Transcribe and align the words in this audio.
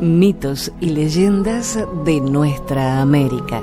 mitos 0.00 0.72
y 0.80 0.90
leyendas 0.90 1.78
de 2.04 2.20
nuestra 2.20 3.00
América. 3.00 3.62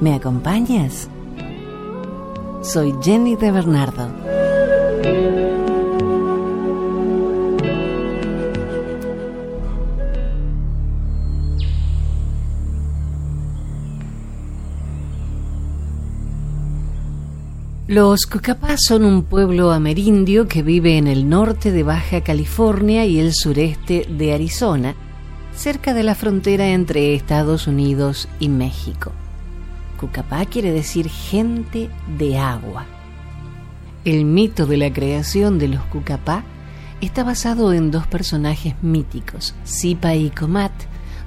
¿Me 0.00 0.14
acompañas? 0.14 1.08
Soy 2.62 2.94
Jenny 3.02 3.36
de 3.36 3.52
Bernardo. 3.52 4.08
Los 17.88 18.26
Cucapás 18.26 18.80
son 18.88 19.04
un 19.04 19.22
pueblo 19.22 19.70
amerindio 19.70 20.48
que 20.48 20.62
vive 20.62 20.98
en 20.98 21.06
el 21.06 21.28
norte 21.28 21.70
de 21.70 21.84
Baja 21.84 22.20
California 22.20 23.06
y 23.06 23.20
el 23.20 23.32
sureste 23.32 24.06
de 24.10 24.34
Arizona, 24.34 24.96
cerca 25.56 25.94
de 25.94 26.02
la 26.02 26.14
frontera 26.14 26.68
entre 26.68 27.14
Estados 27.14 27.66
Unidos 27.66 28.28
y 28.38 28.48
México. 28.48 29.10
Cucapá 29.98 30.44
quiere 30.44 30.70
decir 30.70 31.08
gente 31.08 31.88
de 32.18 32.38
agua. 32.38 32.84
El 34.04 34.26
mito 34.26 34.66
de 34.66 34.76
la 34.76 34.92
creación 34.92 35.58
de 35.58 35.68
los 35.68 35.82
Cucapá 35.86 36.44
está 37.00 37.24
basado 37.24 37.72
en 37.72 37.90
dos 37.90 38.06
personajes 38.06 38.74
míticos, 38.82 39.54
Zipa 39.66 40.14
y 40.14 40.30
Comat, 40.30 40.72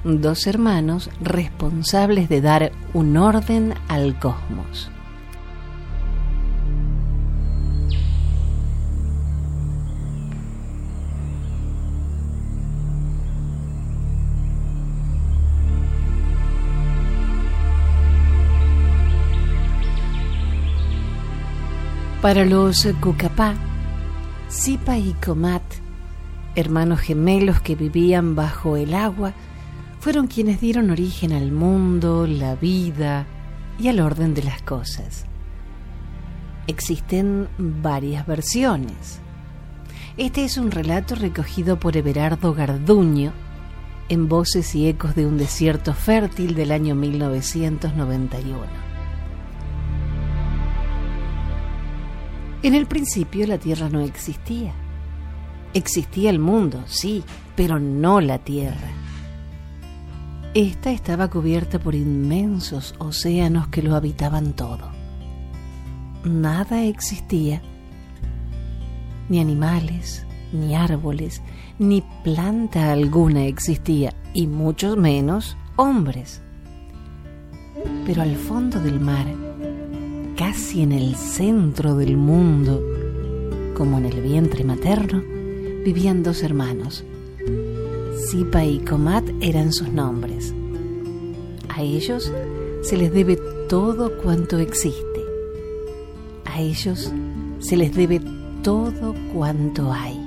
dos 0.04 0.46
hermanos 0.46 1.10
responsables 1.20 2.28
de 2.28 2.40
dar 2.40 2.72
un 2.94 3.16
orden 3.16 3.74
al 3.88 4.18
cosmos. 4.18 4.90
Para 22.22 22.44
los 22.44 22.86
Cucapá, 23.00 23.54
Zipa 24.50 24.98
y 24.98 25.14
Comat, 25.24 25.62
hermanos 26.54 27.00
gemelos 27.00 27.62
que 27.62 27.74
vivían 27.74 28.34
bajo 28.34 28.76
el 28.76 28.92
agua, 28.92 29.32
fueron 30.00 30.26
quienes 30.26 30.60
dieron 30.60 30.90
origen 30.90 31.32
al 31.32 31.50
mundo, 31.50 32.26
la 32.26 32.56
vida 32.56 33.24
y 33.78 33.88
al 33.88 34.00
orden 34.00 34.34
de 34.34 34.42
las 34.42 34.60
cosas. 34.60 35.24
Existen 36.66 37.48
varias 37.56 38.26
versiones. 38.26 39.20
Este 40.18 40.44
es 40.44 40.58
un 40.58 40.70
relato 40.72 41.14
recogido 41.14 41.80
por 41.80 41.96
Everardo 41.96 42.52
Garduño 42.52 43.32
en 44.10 44.28
Voces 44.28 44.74
y 44.74 44.88
Ecos 44.88 45.14
de 45.14 45.24
un 45.24 45.38
Desierto 45.38 45.94
Fértil 45.94 46.54
del 46.54 46.72
año 46.72 46.94
1991. 46.94 48.89
En 52.62 52.74
el 52.74 52.86
principio 52.86 53.46
la 53.46 53.56
Tierra 53.58 53.88
no 53.88 54.00
existía. 54.00 54.74
Existía 55.72 56.28
el 56.28 56.38
mundo, 56.38 56.82
sí, 56.86 57.24
pero 57.56 57.78
no 57.78 58.20
la 58.20 58.38
Tierra. 58.38 58.88
Esta 60.52 60.90
estaba 60.90 61.28
cubierta 61.28 61.78
por 61.78 61.94
inmensos 61.94 62.94
océanos 62.98 63.68
que 63.68 63.82
lo 63.82 63.94
habitaban 63.94 64.52
todo. 64.52 64.90
Nada 66.24 66.84
existía, 66.84 67.62
ni 69.30 69.40
animales, 69.40 70.26
ni 70.52 70.74
árboles, 70.74 71.40
ni 71.78 72.02
planta 72.24 72.92
alguna 72.92 73.44
existía, 73.44 74.12
y 74.34 74.48
mucho 74.48 74.96
menos 74.96 75.56
hombres. 75.76 76.42
Pero 78.04 78.20
al 78.20 78.36
fondo 78.36 78.80
del 78.80 79.00
mar, 79.00 79.26
casi 80.40 80.80
en 80.80 80.92
el 80.92 81.16
centro 81.16 81.96
del 81.96 82.16
mundo, 82.16 82.82
como 83.76 83.98
en 83.98 84.06
el 84.06 84.22
vientre 84.22 84.64
materno, 84.64 85.22
vivían 85.84 86.22
dos 86.22 86.42
hermanos. 86.42 87.04
Zipa 88.30 88.64
y 88.64 88.78
Comat 88.78 89.28
eran 89.42 89.70
sus 89.70 89.90
nombres. 89.90 90.54
A 91.68 91.82
ellos 91.82 92.32
se 92.80 92.96
les 92.96 93.12
debe 93.12 93.36
todo 93.68 94.16
cuanto 94.16 94.58
existe. 94.58 95.20
A 96.46 96.58
ellos 96.62 97.12
se 97.58 97.76
les 97.76 97.94
debe 97.94 98.22
todo 98.62 99.14
cuanto 99.34 99.92
hay. 99.92 100.18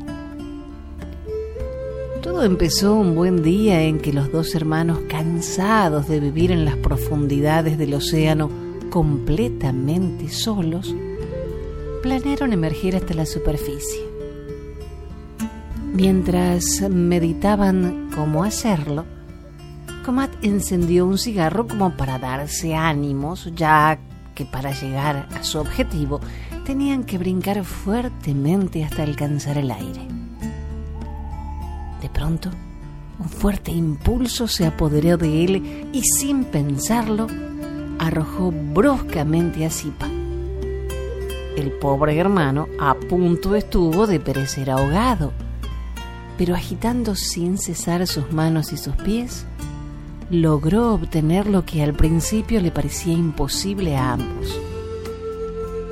Todo 2.22 2.44
empezó 2.44 2.94
un 2.94 3.16
buen 3.16 3.42
día 3.42 3.82
en 3.82 3.98
que 3.98 4.14
los 4.14 4.32
dos 4.32 4.54
hermanos, 4.54 5.00
cansados 5.10 6.08
de 6.08 6.20
vivir 6.20 6.52
en 6.52 6.66
las 6.66 6.76
profundidades 6.78 7.80
del 7.80 7.96
océano, 7.96 8.63
completamente 8.94 10.30
solos, 10.30 10.96
planearon 12.04 12.54
emerger 12.54 12.96
hasta 12.96 13.16
la 13.16 13.26
superficie. 13.26 14.04
Mientras 15.92 16.80
meditaban 16.92 18.12
cómo 18.14 18.44
hacerlo, 18.44 19.06
Comat 20.06 20.30
encendió 20.44 21.08
un 21.08 21.18
cigarro 21.18 21.68
como 21.68 21.98
para 21.98 22.20
darse 22.20 22.76
ánimos, 22.76 23.52
ya 23.56 23.98
que 24.36 24.46
para 24.46 24.80
llegar 24.80 25.28
a 25.34 25.44
su 25.44 25.58
objetivo 25.58 26.20
tenían 26.64 27.04
que 27.04 27.18
brincar 27.18 27.64
fuertemente 27.64 28.84
hasta 28.84 29.02
alcanzar 29.02 29.58
el 29.58 29.72
aire. 29.72 30.08
De 32.00 32.10
pronto, 32.10 32.52
un 33.18 33.28
fuerte 33.28 33.72
impulso 33.72 34.48
se 34.48 34.68
apoderó 34.68 35.18
de 35.18 35.46
él 35.46 35.90
y 35.92 36.04
sin 36.04 36.44
pensarlo, 36.44 37.26
arrojó 38.00 38.52
bruscamente 38.52 39.66
a 39.66 39.70
Zipa. 39.70 40.08
El 41.56 41.72
pobre 41.72 42.18
hermano 42.18 42.68
a 42.80 42.96
punto 42.96 43.56
estuvo 43.56 44.08
de 44.08 44.20
perecer 44.20 44.72
ahogado, 44.72 45.32
pero 46.38 46.56
agitando 46.56 47.16
sin 47.16 47.58
cesar 47.58 48.08
sus 48.08 48.32
manos 48.32 48.74
y 48.74 48.78
sus 48.78 48.96
pies, 48.96 49.46
logró 50.32 50.94
obtener 50.94 51.46
lo 51.48 51.64
que 51.66 51.84
al 51.84 51.94
principio 51.94 52.60
le 52.60 52.72
parecía 52.72 53.14
imposible 53.14 53.96
a 53.96 54.14
ambos. 54.14 54.60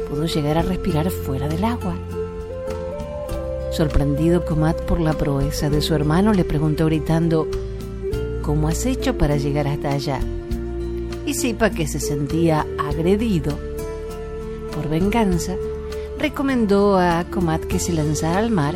Pudo 0.10 0.26
llegar 0.26 0.58
a 0.58 0.64
respirar 0.64 1.12
fuera 1.12 1.48
del 1.48 1.64
agua. 1.64 1.96
Sorprendido 3.72 4.46
Comat 4.46 4.82
por 4.82 5.00
la 5.00 5.14
proeza 5.14 5.70
de 5.70 5.82
su 5.82 5.94
hermano, 5.94 6.34
le 6.34 6.44
preguntó 6.44 6.88
gritando, 6.88 7.48
¿Cómo 8.42 8.68
has 8.68 8.86
hecho 8.86 9.18
para 9.18 9.38
llegar 9.38 9.68
hasta 9.68 9.92
allá? 9.92 10.20
Zipa, 11.34 11.70
que 11.70 11.88
se 11.88 12.00
sentía 12.00 12.66
agredido 12.80 13.58
por 14.74 14.90
venganza, 14.90 15.56
recomendó 16.18 16.98
a 16.98 17.26
Comat 17.30 17.64
que 17.66 17.80
se 17.80 17.94
lanzara 17.94 18.40
al 18.40 18.52
mar 18.52 18.76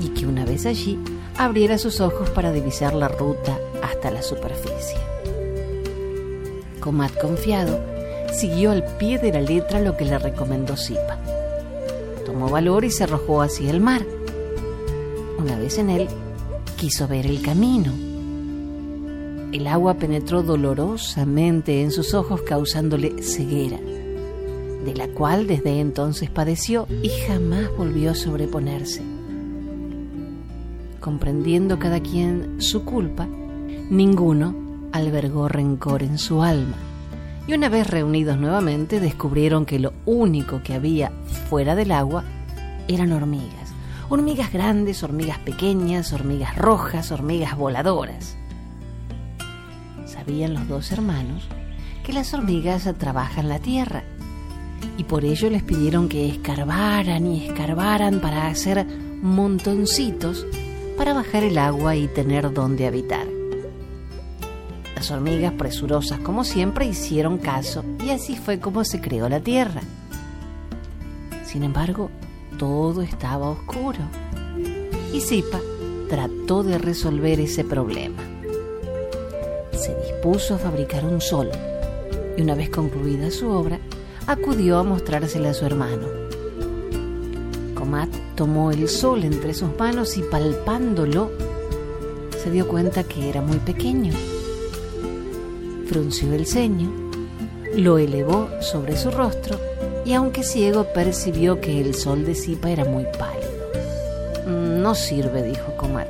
y 0.00 0.08
que 0.10 0.26
una 0.26 0.44
vez 0.44 0.66
allí 0.66 0.98
abriera 1.36 1.78
sus 1.78 2.00
ojos 2.00 2.30
para 2.30 2.52
divisar 2.52 2.94
la 2.94 3.08
ruta 3.08 3.58
hasta 3.82 4.10
la 4.10 4.22
superficie. 4.22 4.98
Comat, 6.80 7.18
confiado, 7.20 7.80
siguió 8.32 8.70
al 8.70 8.84
pie 8.96 9.18
de 9.18 9.32
la 9.32 9.40
letra 9.40 9.80
lo 9.80 9.96
que 9.96 10.04
le 10.04 10.18
recomendó 10.18 10.76
Zipa. 10.76 11.18
Tomó 12.24 12.48
valor 12.48 12.84
y 12.84 12.90
se 12.90 13.04
arrojó 13.04 13.42
hacia 13.42 13.70
el 13.70 13.80
mar. 13.80 14.02
Una 15.38 15.58
vez 15.58 15.78
en 15.78 15.90
él, 15.90 16.08
quiso 16.76 17.08
ver 17.08 17.26
el 17.26 17.42
camino 17.42 18.05
el 19.56 19.66
agua 19.68 19.94
penetró 19.94 20.42
dolorosamente 20.42 21.82
en 21.82 21.90
sus 21.90 22.12
ojos 22.12 22.42
causándole 22.42 23.22
ceguera, 23.22 23.78
de 23.78 24.94
la 24.94 25.08
cual 25.08 25.46
desde 25.46 25.80
entonces 25.80 26.28
padeció 26.28 26.86
y 27.02 27.08
jamás 27.26 27.70
volvió 27.76 28.10
a 28.10 28.14
sobreponerse. 28.14 29.02
Comprendiendo 31.00 31.78
cada 31.78 32.00
quien 32.00 32.60
su 32.60 32.84
culpa, 32.84 33.26
ninguno 33.88 34.54
albergó 34.92 35.48
rencor 35.48 36.02
en 36.02 36.18
su 36.18 36.42
alma. 36.42 36.76
Y 37.46 37.54
una 37.54 37.68
vez 37.68 37.86
reunidos 37.86 38.38
nuevamente 38.38 39.00
descubrieron 39.00 39.64
que 39.64 39.78
lo 39.78 39.94
único 40.04 40.62
que 40.62 40.74
había 40.74 41.12
fuera 41.48 41.74
del 41.74 41.92
agua 41.92 42.24
eran 42.88 43.12
hormigas. 43.12 43.72
Hormigas 44.08 44.52
grandes, 44.52 45.02
hormigas 45.02 45.38
pequeñas, 45.38 46.12
hormigas 46.12 46.56
rojas, 46.56 47.10
hormigas 47.10 47.56
voladoras 47.56 48.36
sabían 50.26 50.54
los 50.54 50.66
dos 50.66 50.90
hermanos 50.90 51.44
que 52.04 52.12
las 52.12 52.34
hormigas 52.34 52.92
trabajan 52.98 53.48
la 53.48 53.60
tierra 53.60 54.02
y 54.98 55.04
por 55.04 55.24
ello 55.24 55.50
les 55.50 55.62
pidieron 55.62 56.08
que 56.08 56.28
escarbaran 56.28 57.26
y 57.28 57.46
escarbaran 57.46 58.20
para 58.20 58.48
hacer 58.48 58.84
montoncitos 59.22 60.44
para 60.96 61.14
bajar 61.14 61.44
el 61.44 61.58
agua 61.58 61.94
y 61.94 62.08
tener 62.08 62.52
donde 62.52 62.88
habitar. 62.88 63.26
Las 64.96 65.10
hormigas, 65.12 65.52
presurosas 65.52 66.18
como 66.18 66.42
siempre, 66.42 66.86
hicieron 66.86 67.38
caso 67.38 67.84
y 68.04 68.10
así 68.10 68.34
fue 68.34 68.58
como 68.58 68.84
se 68.84 69.00
creó 69.00 69.28
la 69.28 69.40
tierra. 69.40 69.82
Sin 71.44 71.62
embargo, 71.62 72.10
todo 72.58 73.02
estaba 73.02 73.50
oscuro 73.50 74.00
y 75.12 75.20
Zipa 75.20 75.60
trató 76.08 76.64
de 76.64 76.78
resolver 76.78 77.38
ese 77.38 77.62
problema. 77.62 78.25
Dispuso 80.26 80.56
a 80.56 80.58
fabricar 80.58 81.04
un 81.04 81.20
sol 81.20 81.48
y 82.36 82.42
una 82.42 82.56
vez 82.56 82.68
concluida 82.68 83.30
su 83.30 83.48
obra, 83.48 83.78
acudió 84.26 84.78
a 84.78 84.82
mostrársela 84.82 85.50
a 85.50 85.54
su 85.54 85.64
hermano. 85.64 86.08
Comat 87.76 88.08
tomó 88.34 88.72
el 88.72 88.88
sol 88.88 89.22
entre 89.22 89.54
sus 89.54 89.68
manos 89.78 90.16
y 90.16 90.22
palpándolo, 90.22 91.30
se 92.42 92.50
dio 92.50 92.66
cuenta 92.66 93.04
que 93.04 93.28
era 93.28 93.40
muy 93.40 93.58
pequeño. 93.58 94.14
Frunció 95.86 96.32
el 96.32 96.44
ceño, 96.44 96.90
lo 97.76 97.98
elevó 97.98 98.48
sobre 98.60 98.96
su 98.96 99.12
rostro 99.12 99.60
y 100.04 100.14
aunque 100.14 100.42
ciego 100.42 100.92
percibió 100.92 101.60
que 101.60 101.80
el 101.80 101.94
sol 101.94 102.24
de 102.24 102.34
Zipa 102.34 102.68
era 102.68 102.84
muy 102.84 103.04
pálido. 103.16 104.82
No 104.82 104.96
sirve, 104.96 105.44
dijo 105.44 105.76
Comat. 105.76 106.08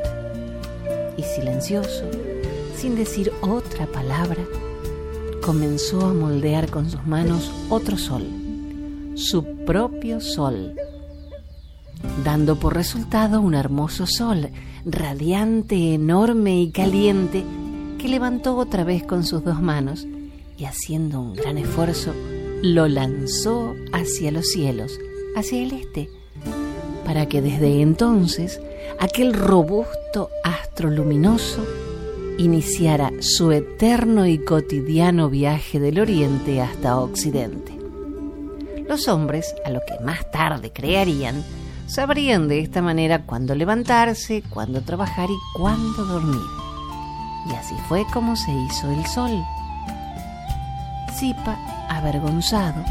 Y 1.18 1.22
silencioso, 1.22 2.04
sin 2.76 2.94
decir 2.94 3.32
otra 3.40 3.86
palabra, 3.86 4.44
comenzó 5.42 6.06
a 6.06 6.12
moldear 6.12 6.70
con 6.70 6.90
sus 6.90 7.06
manos 7.06 7.50
otro 7.70 7.96
sol, 7.96 8.24
su 9.14 9.44
propio 9.64 10.20
sol, 10.20 10.74
dando 12.22 12.56
por 12.56 12.74
resultado 12.74 13.40
un 13.40 13.54
hermoso 13.54 14.06
sol, 14.06 14.50
radiante, 14.84 15.94
enorme 15.94 16.60
y 16.60 16.70
caliente, 16.70 17.44
que 17.98 18.08
levantó 18.08 18.56
otra 18.56 18.84
vez 18.84 19.02
con 19.04 19.24
sus 19.24 19.42
dos 19.42 19.60
manos 19.62 20.06
y 20.58 20.64
haciendo 20.64 21.20
un 21.20 21.34
gran 21.34 21.58
esfuerzo, 21.58 22.12
lo 22.62 22.88
lanzó 22.88 23.74
hacia 23.92 24.30
los 24.30 24.48
cielos, 24.48 24.98
hacia 25.34 25.62
el 25.62 25.72
este, 25.72 26.10
para 27.04 27.26
que 27.26 27.40
desde 27.40 27.80
entonces 27.80 28.60
aquel 28.98 29.32
robusto 29.32 30.28
astro 30.44 30.90
luminoso 30.90 31.64
iniciara 32.38 33.10
su 33.20 33.50
eterno 33.50 34.26
y 34.26 34.38
cotidiano 34.38 35.30
viaje 35.30 35.80
del 35.80 35.98
oriente 35.98 36.60
hasta 36.60 36.98
occidente. 36.98 37.72
Los 38.88 39.08
hombres, 39.08 39.54
a 39.64 39.70
lo 39.70 39.80
que 39.86 39.98
más 40.04 40.30
tarde 40.30 40.70
crearían, 40.70 41.42
sabrían 41.86 42.46
de 42.46 42.60
esta 42.60 42.82
manera 42.82 43.24
cuándo 43.24 43.54
levantarse, 43.54 44.42
cuándo 44.50 44.82
trabajar 44.82 45.30
y 45.30 45.58
cuándo 45.58 46.04
dormir. 46.04 46.40
Y 47.50 47.54
así 47.54 47.74
fue 47.88 48.04
como 48.12 48.36
se 48.36 48.52
hizo 48.52 48.90
el 48.90 49.04
sol. 49.06 49.42
Zipa, 51.18 51.56
avergonzado, 51.88 52.84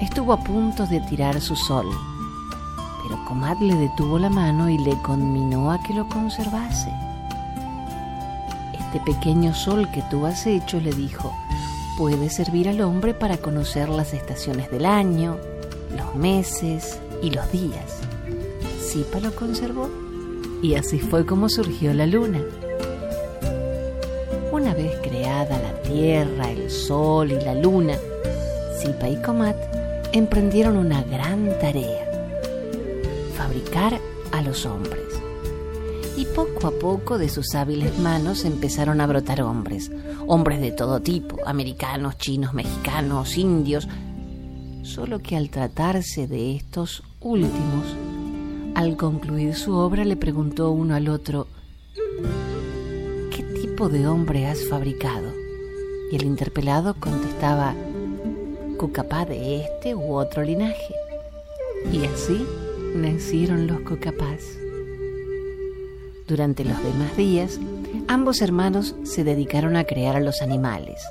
estuvo 0.00 0.34
a 0.34 0.40
punto 0.44 0.86
de 0.86 1.00
tirar 1.00 1.40
su 1.40 1.56
sol, 1.56 1.86
pero 3.02 3.24
Comat 3.24 3.58
le 3.60 3.74
detuvo 3.76 4.18
la 4.18 4.28
mano 4.28 4.68
y 4.68 4.76
le 4.78 5.00
conminó 5.02 5.70
a 5.72 5.82
que 5.82 5.94
lo 5.94 6.06
conservase. 6.08 7.09
Este 8.92 9.12
pequeño 9.12 9.54
sol 9.54 9.88
que 9.92 10.02
tú 10.10 10.26
has 10.26 10.48
hecho, 10.48 10.80
le 10.80 10.90
dijo, 10.90 11.32
puede 11.96 12.28
servir 12.28 12.68
al 12.68 12.80
hombre 12.80 13.14
para 13.14 13.36
conocer 13.36 13.88
las 13.88 14.12
estaciones 14.12 14.68
del 14.72 14.84
año, 14.84 15.36
los 15.96 16.16
meses 16.16 16.98
y 17.22 17.30
los 17.30 17.52
días. 17.52 18.00
Zipa 18.80 19.20
lo 19.20 19.32
conservó 19.36 19.88
y 20.60 20.74
así 20.74 20.98
fue 20.98 21.24
como 21.24 21.48
surgió 21.48 21.94
la 21.94 22.04
luna. 22.04 22.40
Una 24.50 24.74
vez 24.74 24.98
creada 25.04 25.56
la 25.62 25.82
tierra, 25.82 26.50
el 26.50 26.68
sol 26.68 27.30
y 27.30 27.40
la 27.44 27.54
luna, 27.54 27.94
Zipa 28.80 29.08
y 29.08 29.22
Comat 29.22 29.56
emprendieron 30.10 30.76
una 30.76 31.04
gran 31.04 31.56
tarea, 31.60 32.10
fabricar 33.36 34.00
a 34.32 34.42
los 34.42 34.66
hombres 34.66 35.19
poco 36.40 36.68
a 36.68 36.70
poco 36.70 37.18
de 37.18 37.28
sus 37.28 37.54
hábiles 37.54 37.98
manos 37.98 38.46
empezaron 38.46 39.02
a 39.02 39.06
brotar 39.06 39.42
hombres, 39.42 39.92
hombres 40.26 40.62
de 40.62 40.72
todo 40.72 41.00
tipo, 41.00 41.36
americanos, 41.44 42.16
chinos, 42.16 42.54
mexicanos, 42.54 43.36
indios, 43.36 43.86
solo 44.82 45.18
que 45.18 45.36
al 45.36 45.50
tratarse 45.50 46.26
de 46.26 46.56
estos 46.56 47.02
últimos, 47.20 47.84
al 48.74 48.96
concluir 48.96 49.54
su 49.54 49.74
obra 49.74 50.06
le 50.06 50.16
preguntó 50.16 50.70
uno 50.70 50.94
al 50.94 51.10
otro, 51.10 51.46
¿qué 53.30 53.42
tipo 53.60 53.90
de 53.90 54.06
hombre 54.06 54.46
has 54.46 54.66
fabricado? 54.66 55.34
Y 56.10 56.16
el 56.16 56.24
interpelado 56.24 56.94
contestaba, 56.94 57.74
cucapá 58.78 59.26
de 59.26 59.64
este 59.64 59.94
u 59.94 60.14
otro 60.14 60.42
linaje. 60.42 60.94
Y 61.92 62.06
así 62.06 62.46
nacieron 62.94 63.66
los 63.66 63.80
cucapás. 63.80 64.59
Durante 66.30 66.64
los 66.64 66.80
demás 66.80 67.16
días, 67.16 67.58
ambos 68.06 68.40
hermanos 68.40 68.94
se 69.02 69.24
dedicaron 69.24 69.74
a 69.74 69.82
crear 69.82 70.14
a 70.14 70.20
los 70.20 70.42
animales. 70.42 71.02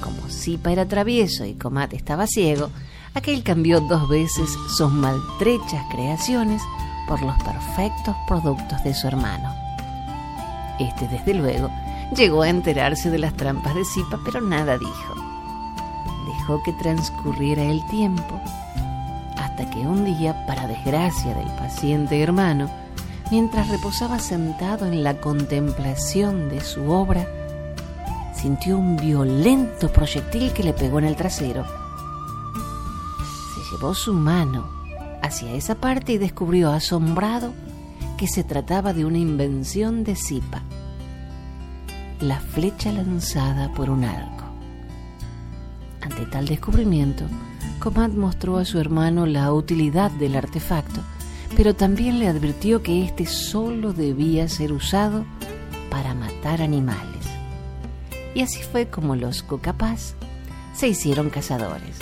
Como 0.00 0.30
Zipa 0.30 0.72
era 0.72 0.86
travieso 0.86 1.44
y 1.44 1.52
Comat 1.52 1.92
estaba 1.92 2.26
ciego, 2.26 2.70
aquel 3.12 3.42
cambió 3.42 3.80
dos 3.80 4.08
veces 4.08 4.48
sus 4.78 4.90
maltrechas 4.90 5.84
creaciones 5.90 6.62
por 7.06 7.20
los 7.20 7.34
perfectos 7.42 8.16
productos 8.26 8.82
de 8.82 8.94
su 8.94 9.08
hermano. 9.08 9.54
Este, 10.78 11.06
desde 11.08 11.34
luego, 11.34 11.70
llegó 12.16 12.40
a 12.40 12.48
enterarse 12.48 13.10
de 13.10 13.18
las 13.18 13.34
trampas 13.34 13.74
de 13.74 13.84
Zipa, 13.84 14.18
pero 14.24 14.40
nada 14.40 14.78
dijo. 14.78 15.14
Dejó 16.26 16.62
que 16.62 16.72
transcurriera 16.72 17.64
el 17.64 17.86
tiempo, 17.88 18.40
hasta 19.36 19.68
que 19.68 19.80
un 19.80 20.06
día, 20.06 20.46
para 20.46 20.66
desgracia 20.66 21.34
del 21.34 21.48
paciente 21.58 22.22
hermano, 22.22 22.70
mientras 23.30 23.68
reposaba 23.68 24.18
sentado 24.18 24.86
en 24.86 25.04
la 25.04 25.20
contemplación 25.20 26.48
de 26.48 26.60
su 26.60 26.90
obra, 26.90 27.26
sintió 28.34 28.78
un 28.78 28.96
violento 28.96 29.92
proyectil 29.92 30.52
que 30.52 30.64
le 30.64 30.72
pegó 30.72 30.98
en 30.98 31.04
el 31.04 31.16
trasero. 31.16 31.64
Se 33.54 33.70
llevó 33.70 33.94
su 33.94 34.12
mano 34.12 34.68
hacia 35.22 35.52
esa 35.52 35.76
parte 35.76 36.12
y 36.12 36.18
descubrió 36.18 36.70
asombrado 36.70 37.52
que 38.16 38.26
se 38.26 38.44
trataba 38.44 38.92
de 38.92 39.04
una 39.04 39.18
invención 39.18 40.04
de 40.04 40.16
Zipa, 40.16 40.62
la 42.20 42.40
flecha 42.40 42.92
lanzada 42.92 43.72
por 43.72 43.90
un 43.90 44.04
arco. 44.04 44.44
Ante 46.02 46.26
tal 46.26 46.46
descubrimiento, 46.46 47.24
Comat 47.78 48.12
mostró 48.12 48.58
a 48.58 48.64
su 48.64 48.78
hermano 48.78 49.24
la 49.24 49.52
utilidad 49.52 50.10
del 50.10 50.36
artefacto 50.36 51.00
pero 51.60 51.74
también 51.74 52.18
le 52.18 52.26
advirtió 52.26 52.82
que 52.82 53.04
éste 53.04 53.26
solo 53.26 53.92
debía 53.92 54.48
ser 54.48 54.72
usado 54.72 55.26
para 55.90 56.14
matar 56.14 56.62
animales. 56.62 57.26
Y 58.34 58.40
así 58.40 58.62
fue 58.62 58.88
como 58.88 59.14
los 59.14 59.42
cocapás 59.42 60.14
se 60.72 60.88
hicieron 60.88 61.28
cazadores. 61.28 61.98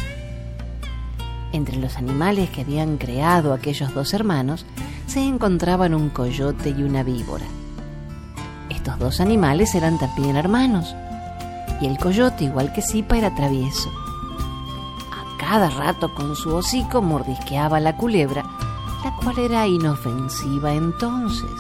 Entre 1.53 1.77
los 1.77 1.97
animales 1.97 2.51
que 2.51 2.61
habían 2.61 2.99
creado 2.99 3.53
aquellos 3.53 3.93
dos 3.95 4.15
hermanos 4.15 4.65
se 5.09 5.27
encontraban 5.27 5.93
un 5.93 6.11
coyote 6.11 6.71
y 6.71 6.85
una 6.85 7.03
víbora. 7.03 7.47
Estos 8.71 8.97
dos 9.01 9.19
animales 9.19 9.75
eran 9.75 9.99
también 9.99 10.37
hermanos, 10.37 10.95
y 11.81 11.87
el 11.87 11.99
coyote, 11.99 12.45
igual 12.45 12.73
que 12.73 12.81
Zipa, 12.81 13.19
era 13.19 13.35
travieso. 13.35 13.91
A 15.11 15.37
cada 15.37 15.69
rato 15.69 16.15
con 16.15 16.37
su 16.37 16.55
hocico 16.55 17.03
mordisqueaba 17.03 17.81
la 17.81 17.97
culebra 17.97 18.45
la 19.05 19.15
cual 19.17 19.39
era 19.39 19.67
inofensiva 19.67 20.73
entonces. 20.75 21.51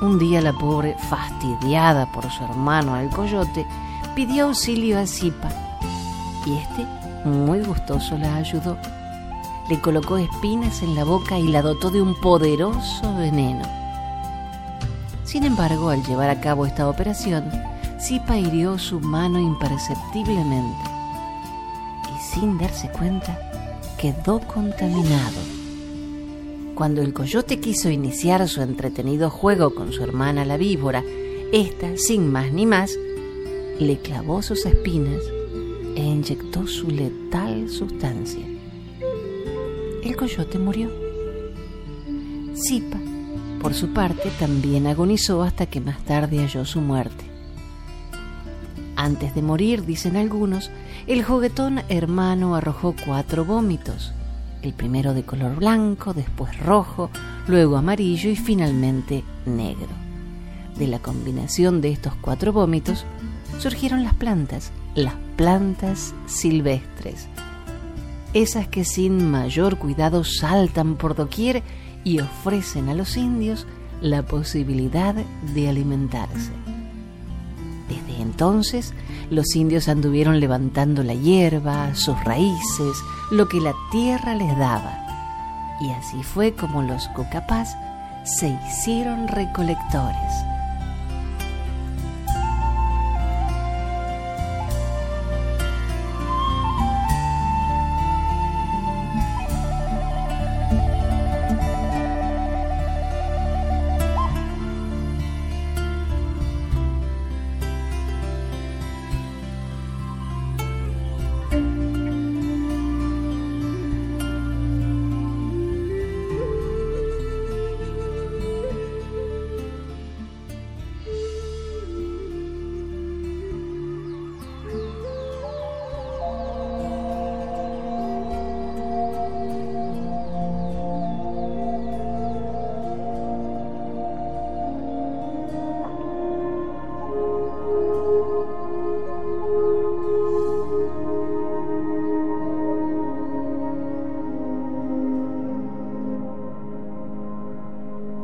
Un 0.00 0.18
día 0.18 0.40
la 0.40 0.52
pobre, 0.52 0.96
fastidiada 1.08 2.10
por 2.12 2.30
su 2.30 2.42
hermano 2.44 2.94
al 2.94 3.10
coyote, 3.10 3.66
pidió 4.14 4.46
auxilio 4.46 4.98
a 4.98 5.06
Zipa 5.06 5.48
y 6.46 6.54
este, 6.54 6.86
muy 7.24 7.60
gustoso, 7.62 8.16
la 8.16 8.36
ayudó. 8.36 8.76
Le 9.68 9.80
colocó 9.80 10.16
espinas 10.16 10.82
en 10.82 10.94
la 10.94 11.04
boca 11.04 11.38
y 11.38 11.48
la 11.48 11.62
dotó 11.62 11.90
de 11.90 12.00
un 12.00 12.18
poderoso 12.20 13.14
veneno. 13.14 13.62
Sin 15.24 15.44
embargo, 15.44 15.90
al 15.90 16.02
llevar 16.02 16.30
a 16.30 16.40
cabo 16.40 16.66
esta 16.66 16.88
operación, 16.88 17.44
Zipa 18.00 18.36
hirió 18.36 18.78
su 18.78 19.00
mano 19.00 19.38
imperceptiblemente 19.38 20.90
y 22.16 22.20
sin 22.20 22.58
darse 22.58 22.88
cuenta 22.88 23.38
quedó 23.98 24.40
contaminado. 24.40 25.59
Cuando 26.74 27.02
el 27.02 27.12
coyote 27.12 27.60
quiso 27.60 27.90
iniciar 27.90 28.48
su 28.48 28.62
entretenido 28.62 29.28
juego 29.28 29.74
con 29.74 29.92
su 29.92 30.02
hermana 30.02 30.44
la 30.44 30.56
víbora, 30.56 31.04
ésta, 31.52 31.96
sin 31.96 32.30
más 32.30 32.52
ni 32.52 32.64
más, 32.64 32.96
le 33.78 33.98
clavó 33.98 34.40
sus 34.42 34.64
espinas 34.64 35.22
e 35.94 36.02
inyectó 36.02 36.66
su 36.66 36.88
letal 36.90 37.68
sustancia. 37.68 38.46
El 40.02 40.16
coyote 40.16 40.58
murió. 40.58 40.90
Zipa, 42.54 42.98
por 43.60 43.74
su 43.74 43.92
parte, 43.92 44.30
también 44.38 44.86
agonizó 44.86 45.42
hasta 45.42 45.66
que 45.66 45.80
más 45.80 46.02
tarde 46.04 46.38
halló 46.38 46.64
su 46.64 46.80
muerte. 46.80 47.24
Antes 48.96 49.34
de 49.34 49.42
morir, 49.42 49.84
dicen 49.84 50.16
algunos, 50.16 50.70
el 51.06 51.24
juguetón 51.24 51.82
hermano 51.88 52.54
arrojó 52.54 52.94
cuatro 53.04 53.44
vómitos 53.44 54.12
el 54.62 54.72
primero 54.72 55.14
de 55.14 55.24
color 55.24 55.56
blanco, 55.56 56.12
después 56.12 56.58
rojo, 56.60 57.10
luego 57.46 57.76
amarillo 57.76 58.30
y 58.30 58.36
finalmente 58.36 59.24
negro. 59.46 59.88
De 60.76 60.86
la 60.86 60.98
combinación 60.98 61.80
de 61.80 61.90
estos 61.90 62.14
cuatro 62.16 62.52
vómitos 62.52 63.04
surgieron 63.58 64.04
las 64.04 64.14
plantas, 64.14 64.72
las 64.94 65.14
plantas 65.36 66.14
silvestres, 66.26 67.28
esas 68.32 68.68
que 68.68 68.84
sin 68.84 69.28
mayor 69.28 69.76
cuidado 69.76 70.22
saltan 70.22 70.94
por 70.96 71.16
doquier 71.16 71.62
y 72.04 72.20
ofrecen 72.20 72.88
a 72.88 72.94
los 72.94 73.16
indios 73.16 73.66
la 74.00 74.22
posibilidad 74.24 75.14
de 75.14 75.68
alimentarse. 75.68 76.52
Entonces, 78.20 78.92
los 79.30 79.54
indios 79.54 79.88
anduvieron 79.88 80.40
levantando 80.40 81.02
la 81.02 81.14
hierba, 81.14 81.94
sus 81.94 82.22
raíces, 82.24 82.96
lo 83.30 83.48
que 83.48 83.60
la 83.60 83.74
tierra 83.90 84.34
les 84.34 84.56
daba. 84.58 84.98
Y 85.80 85.90
así 85.90 86.22
fue 86.22 86.54
como 86.54 86.82
los 86.82 87.08
cocapás 87.08 87.76
se 88.24 88.48
hicieron 88.68 89.28
recolectores. 89.28 90.32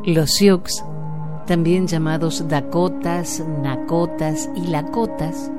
Los 0.06 0.34
Sioux, 0.34 0.62
también 1.48 1.88
llamados 1.88 2.46
Dakotas, 2.46 3.42
Nakotas 3.60 4.48
y 4.54 4.68
Lakotas, 4.68 5.50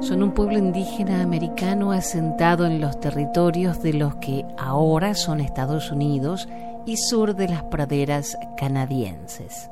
son 0.00 0.22
un 0.22 0.32
pueblo 0.32 0.56
indígena 0.56 1.22
americano 1.22 1.92
asentado 1.92 2.64
en 2.64 2.80
los 2.80 2.98
territorios 3.00 3.82
de 3.82 3.92
los 3.92 4.14
que 4.16 4.46
ahora 4.56 5.12
son 5.14 5.40
Estados 5.40 5.92
Unidos 5.92 6.48
y 6.86 6.96
sur 6.96 7.36
de 7.36 7.48
las 7.48 7.64
praderas 7.64 8.38
canadienses. 8.56 9.70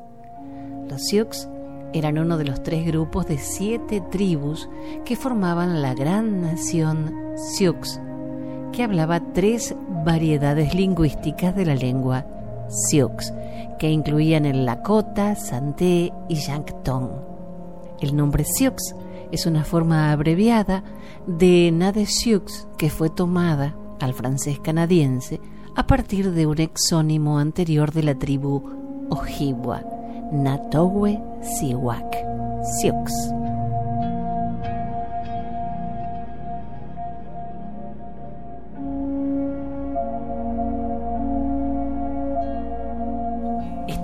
Los 0.87 1.05
Sioux 1.05 1.49
eran 1.95 2.19
uno 2.19 2.37
de 2.37 2.45
los 2.45 2.63
tres 2.63 2.85
grupos 2.85 3.27
de 3.27 3.39
siete 3.39 4.03
tribus 4.11 4.69
que 5.07 5.17
formaban 5.17 5.81
la 5.81 5.95
gran 5.95 6.43
nación 6.43 7.15
Sioux, 7.37 7.99
que 8.71 8.83
hablaba 8.83 9.33
tres 9.33 9.75
variedades 10.05 10.75
lingüísticas 10.75 11.57
de 11.57 11.65
la 11.65 11.75
lengua 11.75 12.27
Sioux, 12.69 13.33
que 13.79 13.91
incluían 13.91 14.47
el 14.47 14.65
Lakota, 14.65 15.35
Santé 15.37 16.13
y 16.29 16.35
Yankton. 16.37 17.11
El 18.01 18.17
nombre 18.17 18.45
Sioux 18.45 18.77
es 19.33 19.47
una 19.47 19.65
forma 19.65 20.13
abreviada 20.13 20.85
de 21.27 21.71
Nade 21.73 22.07
Sioux 22.07 22.45
que 22.79 22.91
fue 22.91 23.11
tomada 23.11 23.77
al 24.01 24.15
francés 24.15 24.61
canadiense 24.61 25.41
a 25.77 25.87
partir 25.87 26.33
de 26.33 26.47
un 26.47 26.61
exónimo 26.61 27.39
anterior 27.39 27.93
de 27.93 28.03
la 28.03 28.15
tribu 28.15 28.63
Ojibwa, 29.11 29.83
Natowe 30.33 31.21
Siwak, 31.43 32.17
Sioux. 32.81 33.44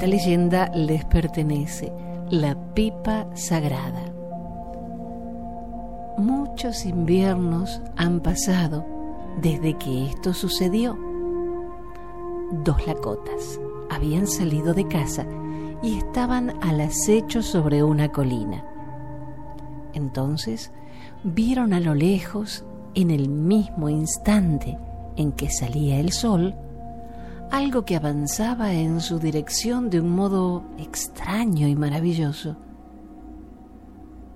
Esta 0.00 0.08
leyenda 0.12 0.70
les 0.74 1.04
pertenece, 1.04 1.92
la 2.30 2.56
pipa 2.72 3.26
sagrada. 3.34 4.02
Muchos 6.16 6.86
inviernos 6.86 7.82
han 7.96 8.20
pasado 8.20 8.86
desde 9.42 9.74
que 9.74 10.06
esto 10.06 10.32
sucedió. 10.32 10.96
Dos 12.64 12.86
lacotas 12.86 13.60
habían 13.90 14.26
salido 14.26 14.72
de 14.72 14.88
casa 14.88 15.26
y 15.82 15.98
estaban 15.98 16.54
al 16.62 16.80
acecho 16.80 17.42
sobre 17.42 17.82
una 17.82 18.08
colina. 18.08 18.64
Entonces 19.92 20.72
vieron 21.24 21.74
a 21.74 21.80
lo 21.80 21.94
lejos, 21.94 22.64
en 22.94 23.10
el 23.10 23.28
mismo 23.28 23.90
instante 23.90 24.78
en 25.16 25.32
que 25.32 25.50
salía 25.50 26.00
el 26.00 26.10
sol, 26.10 26.54
algo 27.50 27.84
que 27.84 27.96
avanzaba 27.96 28.72
en 28.72 29.00
su 29.00 29.18
dirección 29.18 29.90
de 29.90 30.00
un 30.00 30.14
modo 30.14 30.62
extraño 30.78 31.66
y 31.66 31.74
maravilloso. 31.74 32.56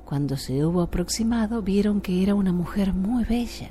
Cuando 0.04 0.36
se 0.36 0.64
hubo 0.64 0.82
aproximado 0.82 1.62
vieron 1.62 2.00
que 2.00 2.22
era 2.22 2.34
una 2.34 2.52
mujer 2.52 2.92
muy 2.92 3.24
bella, 3.24 3.70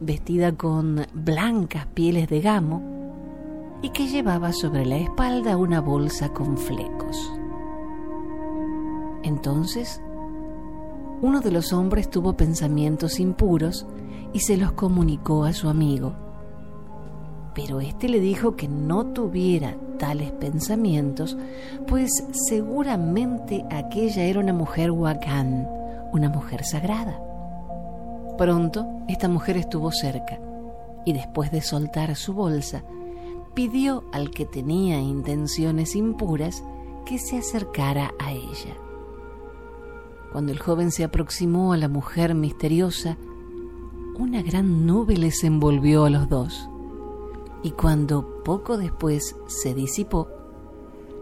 vestida 0.00 0.52
con 0.52 1.06
blancas 1.12 1.86
pieles 1.86 2.28
de 2.28 2.40
gamo 2.40 3.78
y 3.82 3.90
que 3.90 4.08
llevaba 4.08 4.52
sobre 4.52 4.86
la 4.86 4.96
espalda 4.96 5.56
una 5.56 5.80
bolsa 5.80 6.30
con 6.30 6.56
flecos. 6.56 7.30
Entonces, 9.22 10.00
uno 11.20 11.40
de 11.40 11.50
los 11.50 11.72
hombres 11.72 12.08
tuvo 12.08 12.36
pensamientos 12.36 13.20
impuros 13.20 13.86
y 14.32 14.40
se 14.40 14.56
los 14.56 14.72
comunicó 14.72 15.44
a 15.44 15.52
su 15.52 15.68
amigo 15.68 16.27
pero 17.58 17.80
éste 17.80 18.08
le 18.08 18.20
dijo 18.20 18.54
que 18.54 18.68
no 18.68 19.06
tuviera 19.06 19.76
tales 19.98 20.30
pensamientos, 20.30 21.36
pues 21.88 22.08
seguramente 22.30 23.64
aquella 23.68 24.22
era 24.22 24.38
una 24.38 24.52
mujer 24.52 24.92
huacán, 24.92 25.68
una 26.12 26.28
mujer 26.28 26.64
sagrada. 26.64 27.20
Pronto 28.38 28.86
esta 29.08 29.28
mujer 29.28 29.56
estuvo 29.56 29.90
cerca 29.90 30.38
y 31.04 31.12
después 31.12 31.50
de 31.50 31.60
soltar 31.60 32.14
su 32.14 32.32
bolsa, 32.32 32.84
pidió 33.54 34.04
al 34.12 34.30
que 34.30 34.44
tenía 34.44 35.00
intenciones 35.00 35.96
impuras 35.96 36.62
que 37.04 37.18
se 37.18 37.38
acercara 37.38 38.14
a 38.20 38.30
ella. 38.30 38.76
Cuando 40.30 40.52
el 40.52 40.60
joven 40.60 40.92
se 40.92 41.02
aproximó 41.02 41.72
a 41.72 41.76
la 41.76 41.88
mujer 41.88 42.36
misteriosa, 42.36 43.16
una 44.16 44.42
gran 44.42 44.86
nube 44.86 45.16
les 45.16 45.42
envolvió 45.42 46.04
a 46.04 46.10
los 46.10 46.28
dos 46.28 46.70
y 47.62 47.72
cuando 47.72 48.42
poco 48.44 48.76
después 48.76 49.36
se 49.46 49.74
disipó, 49.74 50.28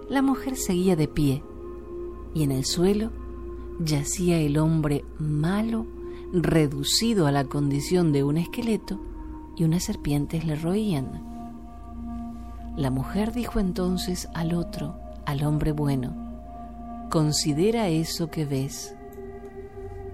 la 0.09 0.23
mujer 0.23 0.57
seguía 0.57 0.97
de 0.97 1.09
pie 1.09 1.43
y 2.35 2.43
en 2.43 2.53
el 2.53 2.65
suelo 2.65 3.11
yacía 3.81 4.39
el 4.39 4.59
hombre 4.59 5.05
malo 5.19 5.87
reducido 6.33 7.27
a 7.27 7.33
la 7.33 7.45
condición 7.45 8.13
de 8.13 8.23
un 8.23 8.37
esqueleto 8.37 9.01
y 9.57 9.65
unas 9.65 9.85
serpientes 9.85 10.45
le 10.45 10.57
roían. 10.57 11.23
La 12.77 12.91
mujer 12.91 13.33
dijo 13.33 13.59
entonces 13.59 14.29
al 14.35 14.55
otro, 14.55 14.97
al 15.25 15.43
hombre 15.45 15.73
bueno, 15.73 16.15
considera 17.11 17.89
eso 17.89 18.31
que 18.31 18.45
ves. 18.45 18.95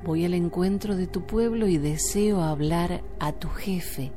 Voy 0.05 0.25
al 0.25 0.35
encuentro 0.35 0.97
de 0.97 1.09
tu 1.09 1.27
pueblo 1.27 1.67
y 1.67 1.79
deseo 1.79 2.43
hablar 2.43 3.03
a 3.19 3.33
tu 3.33 3.49
jefe 3.49 4.13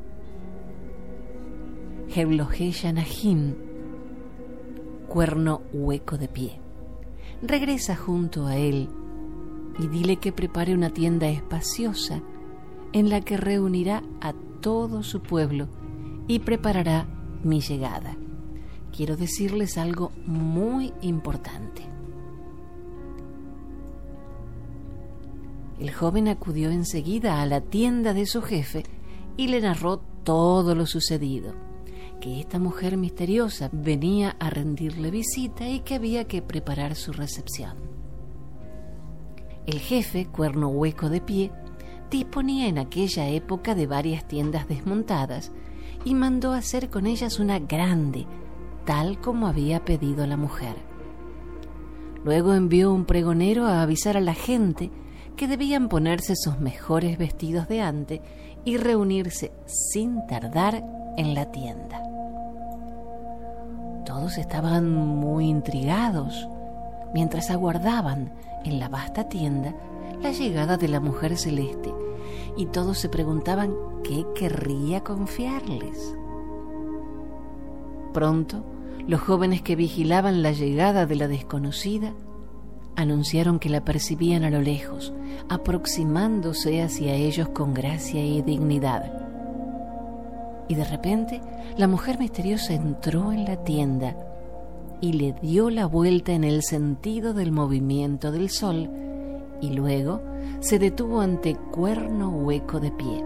Nahim, 2.94 3.56
cuerno 5.08 5.62
hueco 5.74 6.18
de 6.18 6.28
pie. 6.28 6.60
Regresa 7.42 7.96
junto 7.96 8.48
a 8.48 8.58
él 8.58 8.90
y 9.80 9.88
dile 9.88 10.18
que 10.18 10.32
prepare 10.32 10.74
una 10.74 10.90
tienda 10.90 11.28
espaciosa 11.28 12.22
en 12.94 13.10
la 13.10 13.22
que 13.22 13.38
reunirá 13.38 14.04
a 14.22 14.34
todo 14.62 15.04
su 15.04 15.22
pueblo 15.22 15.68
y 16.28 16.40
preparará 16.40 17.08
mi 17.44 17.60
llegada. 17.60 18.18
Quiero 18.96 19.18
decirles 19.18 19.78
algo 19.78 20.12
muy 20.26 20.94
importante. 21.02 21.84
El 25.80 25.92
joven 25.92 26.30
acudió 26.30 26.70
enseguida 26.70 27.42
a 27.42 27.46
la 27.46 27.60
tienda 27.60 28.14
de 28.14 28.26
su 28.26 28.42
jefe 28.42 28.84
y 29.36 29.50
le 29.50 29.60
narró 29.60 29.98
todo 30.24 30.74
lo 30.74 30.86
sucedido 30.86 31.66
que 32.20 32.40
esta 32.40 32.60
mujer 32.60 32.98
misteriosa 32.98 33.70
venía 33.72 34.36
a 34.40 34.50
rendirle 34.50 35.12
visita 35.12 35.68
y 35.68 35.80
que 35.82 35.96
había 35.96 36.26
que 36.26 36.42
preparar 36.42 36.96
su 36.96 37.12
recepción. 37.14 37.78
El 39.66 39.80
jefe, 39.80 40.28
cuerno 40.28 40.70
hueco 40.70 41.10
de 41.10 41.22
pie, 41.22 41.52
disponía 42.12 42.68
en 42.68 42.78
aquella 42.78 43.28
época 43.30 43.76
de 43.76 43.88
varias 43.88 44.28
tiendas 44.28 44.68
desmontadas 44.68 45.52
y 46.04 46.14
mandó 46.14 46.54
hacer 46.54 46.90
con 46.90 47.08
ellas 47.08 47.40
una 47.40 47.60
grande, 47.60 48.28
tal 48.86 49.20
como 49.20 49.48
había 49.48 49.84
pedido 49.84 50.28
la 50.28 50.38
mujer. 50.38 50.76
Luego 52.24 52.54
envió 52.54 52.92
un 52.92 53.06
pregonero 53.06 53.66
a 53.66 53.82
avisar 53.82 54.18
a 54.18 54.22
la 54.22 54.34
gente 54.34 54.92
que 55.36 55.48
debían 55.48 55.90
ponerse 55.90 56.34
sus 56.36 56.60
mejores 56.60 57.18
vestidos 57.18 57.68
de 57.68 57.82
antes 57.82 58.22
y 58.66 58.78
reunirse 58.78 59.52
sin 59.66 60.26
tardar 60.28 60.84
en 61.18 61.34
la 61.34 61.52
tienda. 61.52 62.02
Todos 64.06 64.38
estaban 64.38 64.92
muy 64.92 65.46
intrigados 65.46 66.50
mientras 67.14 67.50
aguardaban 67.52 68.34
en 68.66 68.80
la 68.80 68.90
vasta 68.90 69.30
tienda 69.30 69.74
la 70.22 70.32
llegada 70.32 70.78
de 70.78 70.88
la 70.88 71.00
mujer 71.00 71.38
celeste 71.38 71.94
y 72.58 72.66
todos 72.68 72.98
se 72.98 73.10
preguntaban 73.10 73.74
qué 74.04 74.26
querría 74.36 75.02
confiarles. 75.04 76.16
Pronto, 78.14 78.64
los 79.08 79.22
jóvenes 79.22 79.62
que 79.62 79.76
vigilaban 79.76 80.42
la 80.42 80.52
llegada 80.52 81.06
de 81.06 81.16
la 81.16 81.28
desconocida 81.28 82.14
anunciaron 82.96 83.60
que 83.60 83.70
la 83.70 83.84
percibían 83.84 84.44
a 84.44 84.50
lo 84.50 84.62
lejos, 84.62 85.14
aproximándose 85.50 86.82
hacia 86.82 87.14
ellos 87.14 87.50
con 87.50 87.74
gracia 87.74 88.24
y 88.24 88.42
dignidad. 88.42 89.12
Y 90.68 90.76
de 90.76 90.84
repente, 90.86 91.42
la 91.78 91.88
mujer 91.88 92.18
misteriosa 92.20 92.74
entró 92.74 93.32
en 93.32 93.46
la 93.46 93.64
tienda 93.64 94.16
y 95.02 95.14
le 95.14 95.34
dio 95.34 95.70
la 95.70 95.86
vuelta 95.86 96.32
en 96.32 96.44
el 96.44 96.64
sentido 96.64 97.34
del 97.34 97.52
movimiento 97.52 98.32
del 98.32 98.50
sol 98.50 98.90
y 99.62 99.70
luego 99.72 100.22
se 100.60 100.80
detuvo 100.80 101.22
ante 101.22 101.56
cuerno 101.56 102.30
hueco 102.30 102.80
de 102.80 102.92
pie. 102.92 103.24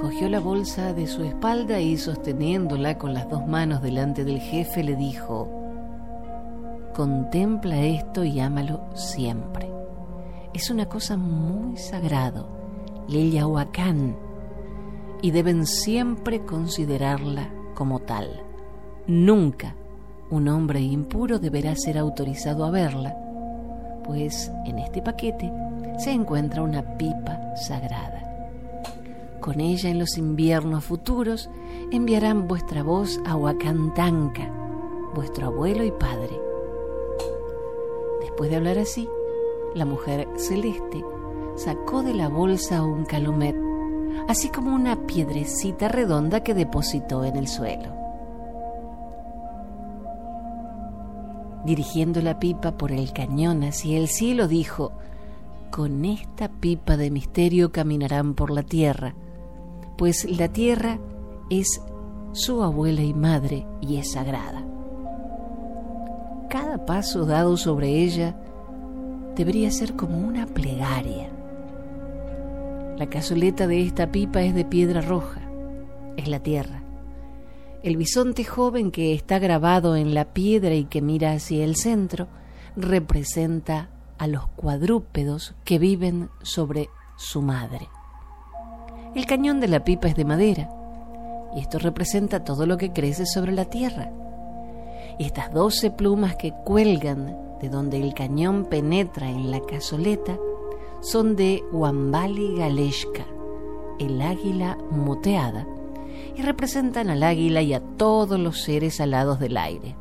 Cogió 0.00 0.28
la 0.28 0.40
bolsa 0.40 0.92
de 0.92 1.06
su 1.06 1.22
espalda 1.22 1.80
y 1.80 1.96
sosteniéndola 1.96 2.98
con 2.98 3.14
las 3.14 3.28
dos 3.30 3.46
manos 3.46 3.80
delante 3.80 4.24
del 4.24 4.40
jefe 4.40 4.82
le 4.82 4.96
dijo, 4.96 5.63
Contempla 6.94 7.82
esto 7.82 8.22
y 8.22 8.38
ámalo 8.38 8.80
siempre. 8.94 9.68
Es 10.52 10.70
una 10.70 10.88
cosa 10.88 11.16
muy 11.16 11.76
sagrado, 11.76 12.46
Lillahuacán, 13.08 14.16
y 15.20 15.32
deben 15.32 15.66
siempre 15.66 16.44
considerarla 16.44 17.50
como 17.74 17.98
tal. 17.98 18.44
Nunca 19.08 19.74
un 20.30 20.46
hombre 20.46 20.82
impuro 20.82 21.40
deberá 21.40 21.74
ser 21.74 21.98
autorizado 21.98 22.64
a 22.64 22.70
verla, 22.70 23.16
pues 24.04 24.52
en 24.64 24.78
este 24.78 25.02
paquete 25.02 25.52
se 25.98 26.12
encuentra 26.12 26.62
una 26.62 26.96
pipa 26.96 27.56
sagrada. 27.56 28.22
Con 29.40 29.60
ella 29.60 29.90
en 29.90 29.98
los 29.98 30.16
inviernos 30.16 30.84
futuros 30.84 31.50
enviarán 31.90 32.46
vuestra 32.46 32.84
voz 32.84 33.20
a 33.26 33.34
Huacantanca, 33.34 34.48
vuestro 35.12 35.48
abuelo 35.48 35.82
y 35.82 35.90
padre. 35.90 36.53
Después 38.34 38.50
de 38.50 38.56
hablar 38.56 38.78
así, 38.78 39.08
la 39.76 39.84
mujer 39.84 40.26
celeste 40.34 41.04
sacó 41.54 42.02
de 42.02 42.14
la 42.14 42.28
bolsa 42.28 42.82
un 42.82 43.04
calumet, 43.04 43.54
así 44.26 44.48
como 44.48 44.74
una 44.74 45.06
piedrecita 45.06 45.86
redonda 45.86 46.42
que 46.42 46.52
depositó 46.52 47.22
en 47.22 47.36
el 47.36 47.46
suelo. 47.46 47.94
dirigiendo 51.64 52.20
la 52.20 52.38
pipa 52.38 52.76
por 52.76 52.92
el 52.92 53.12
cañón 53.12 53.62
hacia 53.62 53.98
el 53.98 54.08
cielo, 54.08 54.48
dijo, 54.48 54.92
Con 55.70 56.04
esta 56.04 56.48
pipa 56.48 56.96
de 56.96 57.10
misterio 57.10 57.72
caminarán 57.72 58.34
por 58.34 58.50
la 58.50 58.62
tierra, 58.62 59.14
pues 59.96 60.24
la 60.28 60.48
tierra 60.48 60.98
es 61.50 61.80
su 62.32 62.62
abuela 62.62 63.02
y 63.02 63.14
madre 63.14 63.66
y 63.80 63.96
es 63.96 64.12
sagrada. 64.12 64.63
Cada 66.54 66.86
paso 66.86 67.26
dado 67.26 67.56
sobre 67.56 67.88
ella 67.88 68.36
debería 69.34 69.72
ser 69.72 69.96
como 69.96 70.18
una 70.18 70.46
plegaria. 70.46 71.28
La 72.96 73.10
cazoleta 73.10 73.66
de 73.66 73.82
esta 73.82 74.12
pipa 74.12 74.40
es 74.40 74.54
de 74.54 74.64
piedra 74.64 75.00
roja, 75.00 75.40
es 76.16 76.28
la 76.28 76.38
tierra. 76.38 76.84
El 77.82 77.96
bisonte 77.96 78.44
joven 78.44 78.92
que 78.92 79.14
está 79.14 79.40
grabado 79.40 79.96
en 79.96 80.14
la 80.14 80.26
piedra 80.26 80.74
y 80.74 80.84
que 80.84 81.02
mira 81.02 81.32
hacia 81.32 81.64
el 81.64 81.74
centro 81.74 82.28
representa 82.76 83.88
a 84.16 84.28
los 84.28 84.46
cuadrúpedos 84.46 85.56
que 85.64 85.80
viven 85.80 86.30
sobre 86.42 86.88
su 87.16 87.42
madre. 87.42 87.88
El 89.16 89.26
cañón 89.26 89.58
de 89.58 89.66
la 89.66 89.82
pipa 89.82 90.06
es 90.06 90.14
de 90.14 90.24
madera 90.24 90.70
y 91.56 91.62
esto 91.62 91.80
representa 91.80 92.44
todo 92.44 92.64
lo 92.64 92.76
que 92.76 92.92
crece 92.92 93.26
sobre 93.26 93.50
la 93.50 93.64
tierra. 93.64 94.12
Estas 95.18 95.52
doce 95.52 95.90
plumas 95.90 96.36
que 96.36 96.52
cuelgan 96.64 97.36
de 97.60 97.68
donde 97.68 98.00
el 98.00 98.14
cañón 98.14 98.64
penetra 98.64 99.28
en 99.28 99.50
la 99.50 99.60
cazoleta 99.60 100.36
son 101.00 101.36
de 101.36 101.62
Wambali 101.70 102.56
Galeshka, 102.56 103.24
el 103.98 104.20
águila 104.20 104.76
moteada, 104.90 105.66
y 106.36 106.42
representan 106.42 107.10
al 107.10 107.22
águila 107.22 107.62
y 107.62 107.74
a 107.74 107.80
todos 107.80 108.38
los 108.40 108.62
seres 108.62 109.00
alados 109.00 109.38
del 109.38 109.56
aire. 109.56 109.94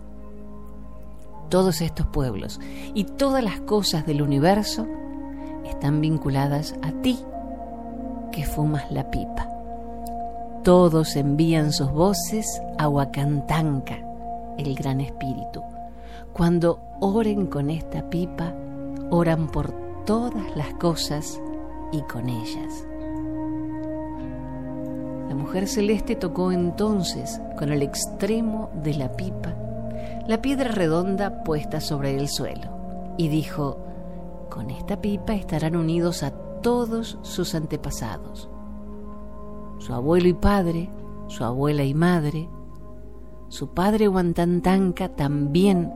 Todos 1.49 1.81
estos 1.81 2.07
pueblos 2.07 2.59
y 2.95 3.03
todas 3.03 3.43
las 3.43 3.59
cosas 3.61 4.05
del 4.05 4.21
universo 4.21 4.87
están 5.65 6.01
vinculadas 6.01 6.75
a 6.81 6.91
ti 7.01 7.19
que 8.31 8.45
fumas 8.45 8.91
la 8.91 9.11
pipa. 9.11 9.47
Todos 10.63 11.15
envían 11.15 11.71
sus 11.71 11.91
voces 11.91 12.61
a 12.77 12.87
Huacantanca, 12.87 14.02
el 14.57 14.75
gran 14.75 15.01
espíritu. 15.01 15.61
Cuando 16.33 16.79
oren 16.99 17.47
con 17.47 17.69
esta 17.69 18.09
pipa, 18.09 18.53
oran 19.09 19.47
por 19.47 19.71
todas 20.05 20.55
las 20.55 20.73
cosas 20.75 21.41
y 21.91 22.01
con 22.03 22.29
ellas. 22.29 22.85
La 25.29 25.35
mujer 25.35 25.67
celeste 25.67 26.15
tocó 26.15 26.51
entonces 26.51 27.41
con 27.57 27.71
el 27.71 27.81
extremo 27.81 28.69
de 28.83 28.93
la 28.95 29.11
pipa 29.15 29.55
la 30.27 30.41
piedra 30.41 30.71
redonda 30.71 31.43
puesta 31.43 31.81
sobre 31.81 32.15
el 32.17 32.29
suelo 32.29 32.69
y 33.17 33.27
dijo, 33.27 33.77
con 34.49 34.69
esta 34.69 35.01
pipa 35.01 35.33
estarán 35.33 35.75
unidos 35.75 36.23
a 36.23 36.31
todos 36.61 37.17
sus 37.23 37.53
antepasados, 37.55 38.49
su 39.79 39.93
abuelo 39.93 40.29
y 40.29 40.33
padre, 40.33 40.89
su 41.27 41.43
abuela 41.43 41.83
y 41.83 41.93
madre, 41.93 42.47
su 43.53 43.75
padre 43.75 44.07
Huantantanca 44.07 45.09
también 45.09 45.93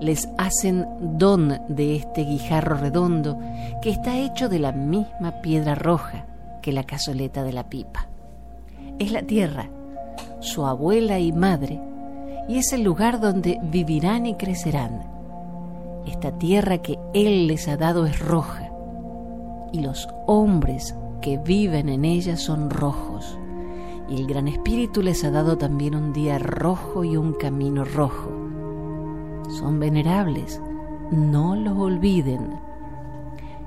les 0.00 0.30
hacen 0.38 0.86
don 1.18 1.60
de 1.68 1.96
este 1.96 2.24
guijarro 2.24 2.78
redondo 2.78 3.38
que 3.82 3.90
está 3.90 4.16
hecho 4.16 4.48
de 4.48 4.58
la 4.60 4.72
misma 4.72 5.42
piedra 5.42 5.74
roja 5.74 6.24
que 6.62 6.72
la 6.72 6.84
cazoleta 6.84 7.44
de 7.44 7.52
la 7.52 7.68
pipa 7.68 8.08
es 8.98 9.12
la 9.12 9.20
tierra, 9.20 9.68
su 10.40 10.64
abuela 10.64 11.18
y 11.18 11.30
madre, 11.30 11.78
y 12.48 12.56
es 12.56 12.72
el 12.72 12.82
lugar 12.82 13.20
donde 13.20 13.60
vivirán 13.62 14.24
y 14.24 14.36
crecerán. 14.36 15.02
Esta 16.06 16.32
tierra 16.38 16.78
que 16.78 16.98
Él 17.12 17.46
les 17.46 17.68
ha 17.68 17.76
dado 17.76 18.06
es 18.06 18.18
roja, 18.18 18.70
y 19.70 19.80
los 19.80 20.08
hombres 20.26 20.94
que 21.20 21.36
viven 21.36 21.90
en 21.90 22.06
ella 22.06 22.38
son 22.38 22.70
rojos, 22.70 23.38
y 24.08 24.16
el 24.16 24.26
Gran 24.26 24.48
Espíritu 24.48 25.02
les 25.02 25.24
ha 25.24 25.30
dado 25.30 25.58
también 25.58 25.94
un 25.94 26.12
día 26.12 26.38
rojo 26.38 27.04
y 27.04 27.16
un 27.16 27.32
camino 27.32 27.84
rojo. 27.84 28.30
Son 29.58 29.78
venerables, 29.78 30.60
no 31.10 31.56
los 31.56 31.76
olviden 31.78 32.66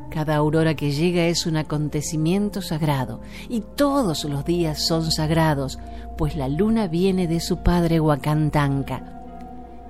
cada 0.09 0.37
aurora 0.37 0.75
que 0.75 0.91
llega 0.91 1.27
es 1.27 1.45
un 1.45 1.55
acontecimiento 1.55 2.63
sagrado 2.63 3.21
y 3.47 3.61
todos 3.61 4.23
los 4.25 4.43
días 4.43 4.85
son 4.87 5.11
sagrados, 5.11 5.77
pues 6.17 6.35
la 6.35 6.49
luna 6.49 6.87
viene 6.87 7.27
de 7.27 7.39
su 7.39 7.57
padre 7.61 7.99
Huacantanca. 7.99 9.21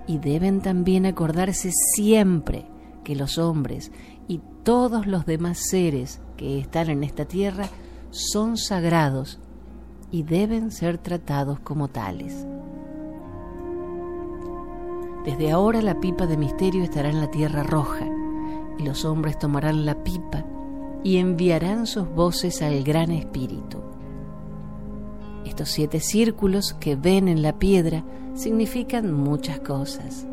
Y 0.08 0.18
deben 0.18 0.62
también 0.62 1.06
acordarse 1.06 1.72
siempre 1.72 2.66
que 3.04 3.16
los 3.16 3.38
hombres 3.38 3.92
y 4.28 4.42
todos 4.64 5.08
los 5.08 5.26
demás 5.26 5.60
seres 5.70 6.20
que 6.36 6.60
están 6.60 6.90
en 6.90 7.04
esta 7.04 7.26
tierra 7.26 7.70
son 8.10 8.58
sagrados 8.58 9.40
y 10.12 10.24
deben 10.24 10.72
ser 10.72 10.98
tratados 10.98 11.60
como 11.60 11.88
tales. 11.88 12.46
Desde 15.26 15.52
ahora 15.52 15.82
la 15.82 16.00
pipa 16.00 16.26
de 16.26 16.38
misterio 16.38 16.84
estará 16.84 17.10
en 17.10 17.20
la 17.20 17.30
tierra 17.30 17.64
roja 17.64 18.08
y 18.78 18.84
los 18.84 19.06
hombres 19.06 19.38
tomarán 19.38 19.86
la 19.86 20.04
pipa 20.04 20.46
y 21.04 21.18
enviarán 21.18 21.86
sus 21.86 22.10
voces 22.10 22.62
al 22.62 22.84
gran 22.84 23.12
espíritu. 23.12 23.80
Estos 25.46 25.70
siete 25.70 26.00
círculos 26.00 26.74
que 26.74 26.96
ven 26.96 27.28
en 27.28 27.42
la 27.42 27.60
piedra 27.60 28.04
significan 28.34 29.14
muchas 29.14 29.60
cosas, 29.60 30.26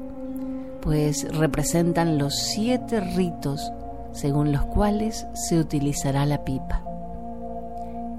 pues 0.80 1.26
representan 1.36 2.18
los 2.18 2.34
siete 2.36 3.00
ritos 3.00 3.72
según 4.12 4.52
los 4.52 4.64
cuales 4.66 5.26
se 5.34 5.58
utilizará 5.58 6.24
la 6.26 6.44
pipa. 6.44 6.82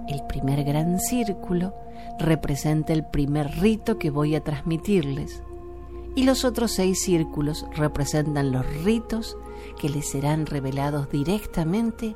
El 0.08 0.24
primer 0.28 0.64
gran 0.64 1.00
círculo 1.00 1.74
representa 2.20 2.94
el 2.94 3.06
primer 3.06 3.60
rito 3.60 3.98
que 3.98 4.10
voy 4.10 4.36
a 4.36 4.44
transmitirles 4.44 5.44
y 6.16 6.24
los 6.24 6.46
otros 6.46 6.72
seis 6.72 7.04
círculos 7.04 7.66
representan 7.76 8.52
los 8.52 8.66
ritos 8.84 9.38
que 9.80 9.90
les 9.90 10.10
serán 10.10 10.46
revelados 10.46 11.10
directamente 11.12 12.16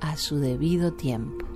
a 0.00 0.16
su 0.16 0.36
debido 0.36 0.92
tiempo. 0.92 1.46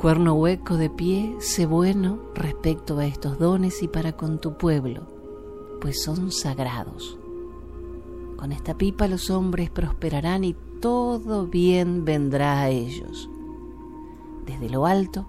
Cuerno 0.00 0.34
hueco 0.34 0.76
de 0.76 0.90
pie, 0.90 1.34
sé 1.40 1.66
bueno 1.66 2.20
respecto 2.34 2.98
a 2.98 3.06
estos 3.06 3.38
dones 3.38 3.82
y 3.82 3.88
para 3.88 4.12
con 4.12 4.38
tu 4.38 4.58
pueblo, 4.58 5.08
pues 5.80 6.02
son 6.02 6.30
sagrados. 6.30 7.18
Con 8.36 8.52
esta 8.52 8.76
pipa 8.76 9.08
los 9.08 9.30
hombres 9.30 9.70
prosperarán 9.70 10.44
y 10.44 10.54
todo 10.84 11.46
bien 11.46 12.04
vendrá 12.04 12.60
a 12.60 12.68
ellos. 12.68 13.30
Desde 14.44 14.68
lo 14.68 14.84
alto, 14.84 15.26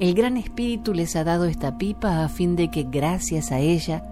el 0.00 0.12
Gran 0.12 0.36
Espíritu 0.36 0.92
les 0.92 1.14
ha 1.14 1.22
dado 1.22 1.44
esta 1.44 1.78
pipa 1.78 2.24
a 2.24 2.28
fin 2.28 2.56
de 2.56 2.68
que 2.68 2.82
gracias 2.82 3.52
a 3.52 3.60
ella 3.60 4.02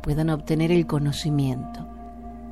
puedan 0.00 0.30
obtener 0.30 0.70
el 0.70 0.86
conocimiento. 0.86 1.88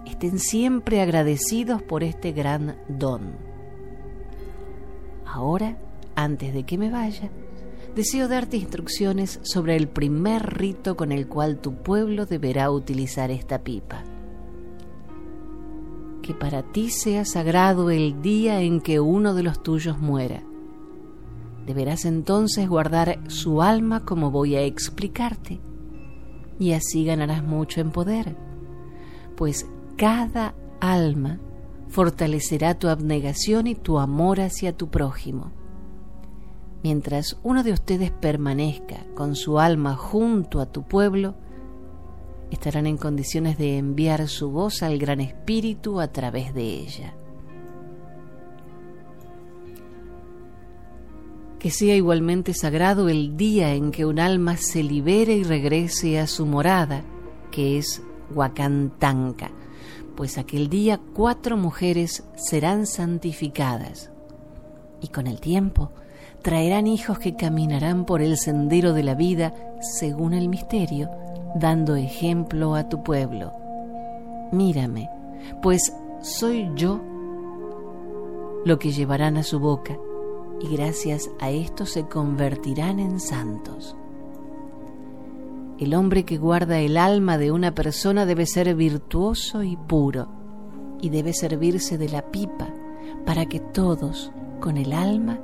Estén 0.05 0.41
siempre 0.41 1.01
agradecidos 1.01 1.81
por 1.81 2.03
este 2.03 2.33
gran 2.33 2.75
don. 2.89 3.35
Ahora, 5.25 5.77
antes 6.17 6.53
de 6.53 6.65
que 6.65 6.77
me 6.77 6.91
vaya, 6.91 7.31
deseo 7.95 8.27
darte 8.27 8.57
instrucciones 8.57 9.39
sobre 9.45 9.77
el 9.77 9.87
primer 9.87 10.59
rito 10.59 10.97
con 10.97 11.13
el 11.13 11.29
cual 11.29 11.59
tu 11.59 11.75
pueblo 11.75 12.27
deberá 12.27 12.69
utilizar 12.73 13.31
esta 13.31 13.61
pipa 13.61 14.03
que 16.31 16.37
para 16.37 16.63
ti 16.63 16.91
sea 16.91 17.25
sagrado 17.25 17.91
el 17.91 18.23
día 18.23 18.61
en 18.61 18.81
que 18.81 19.01
uno 19.01 19.35
de 19.35 19.43
los 19.43 19.65
tuyos 19.65 19.99
muera. 19.99 20.45
Deberás 21.67 22.05
entonces 22.05 22.69
guardar 22.69 23.19
su 23.27 23.63
alma 23.63 24.05
como 24.05 24.31
voy 24.31 24.55
a 24.55 24.63
explicarte, 24.63 25.61
y 26.61 26.71
así 26.71 27.05
ganarás 27.05 27.43
mucho 27.43 27.81
en 27.81 27.91
poder, 27.91 28.37
pues 29.37 29.67
cada 29.97 30.55
alma 30.81 31.41
fortalecerá 31.89 32.79
tu 32.79 32.87
abnegación 32.87 33.67
y 33.67 33.75
tu 33.75 33.99
amor 33.99 34.41
hacia 34.41 34.77
tu 34.77 34.89
prójimo. 34.89 35.51
Mientras 36.85 37.41
uno 37.43 37.65
de 37.65 37.73
ustedes 37.73 38.13
permanezca 38.13 39.05
con 39.17 39.35
su 39.35 39.59
alma 39.59 39.97
junto 39.97 40.61
a 40.61 40.67
tu 40.67 40.85
pueblo, 40.85 41.35
estarán 42.51 42.87
en 42.87 42.97
condiciones 42.97 43.59
de 43.59 43.79
enviar 43.79 44.29
su 44.29 44.51
voz 44.51 44.83
al 44.83 44.99
Gran 44.99 45.21
Espíritu 45.21 46.01
a 46.01 46.09
través 46.09 46.55
de 46.55 46.63
ella. 46.63 47.15
Que 51.59 51.71
sea 51.71 51.95
igualmente 51.95 52.55
sagrado 52.55 53.09
el 53.09 53.37
día 53.37 53.75
en 53.75 53.91
que 53.91 54.07
un 54.07 54.19
alma 54.19 54.57
se 54.57 54.83
libere 54.83 55.35
y 55.35 55.45
regrese 55.45 56.19
a 56.19 56.27
su 56.27 56.47
morada, 56.47 57.03
que 57.51 57.79
es 57.79 58.03
Huacantanca, 58.35 59.51
pues 60.17 60.39
aquel 60.39 60.69
día 60.69 61.01
cuatro 61.13 61.57
mujeres 61.57 62.25
serán 62.37 62.87
santificadas 62.87 64.11
y 65.03 65.09
con 65.09 65.27
el 65.27 65.41
tiempo 65.41 65.93
traerán 66.43 66.87
hijos 66.87 67.19
que 67.19 67.37
caminarán 67.37 68.07
por 68.07 68.23
el 68.23 68.39
sendero 68.39 68.93
de 68.93 69.03
la 69.03 69.15
vida 69.15 69.55
según 69.81 70.33
el 70.33 70.49
misterio 70.49 71.11
dando 71.55 71.97
ejemplo 71.97 72.75
a 72.75 72.89
tu 72.89 73.03
pueblo. 73.03 73.53
Mírame, 74.53 75.11
pues 75.63 75.95
soy 76.21 76.71
yo 76.75 77.01
lo 78.65 78.79
que 78.79 78.93
llevarán 78.93 79.37
a 79.37 79.43
su 79.43 79.59
boca, 79.59 79.97
y 80.61 80.77
gracias 80.77 81.31
a 81.41 81.51
esto 81.51 81.87
se 81.87 82.07
convertirán 82.07 83.01
en 83.01 83.21
santos. 83.21 83.97
El 85.79 85.95
hombre 85.95 86.25
que 86.25 86.37
guarda 86.37 86.79
el 86.81 86.99
alma 86.99 87.39
de 87.39 87.53
una 87.53 87.75
persona 87.75 88.27
debe 88.27 88.45
ser 88.45 88.75
virtuoso 88.75 89.63
y 89.63 89.77
puro, 89.77 90.29
y 91.01 91.09
debe 91.09 91.33
servirse 91.33 91.97
de 91.97 92.11
la 92.11 92.31
pipa 92.31 92.69
para 93.25 93.47
que 93.47 93.61
todos, 93.61 94.31
con 94.61 94.77
el 94.77 94.93
alma, 94.93 95.39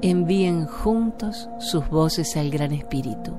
envíen 0.00 0.66
juntos 0.66 1.48
sus 1.58 1.88
voces 1.88 2.36
al 2.36 2.50
Gran 2.50 2.72
Espíritu 2.72 3.32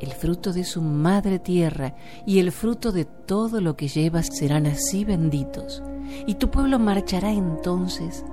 el 0.00 0.12
fruto 0.12 0.52
de 0.52 0.64
su 0.64 0.82
madre 0.82 1.38
tierra 1.38 1.94
y 2.26 2.38
el 2.38 2.52
fruto 2.52 2.90
de 2.90 3.04
todo 3.04 3.60
lo 3.60 3.76
que 3.76 3.88
llevas 3.88 4.28
serán 4.32 4.66
así 4.66 5.04
benditos, 5.04 5.82
y 6.26 6.34
tu 6.34 6.50
pueblo 6.50 6.78
marchará 6.78 7.32
entonces, 7.32 8.24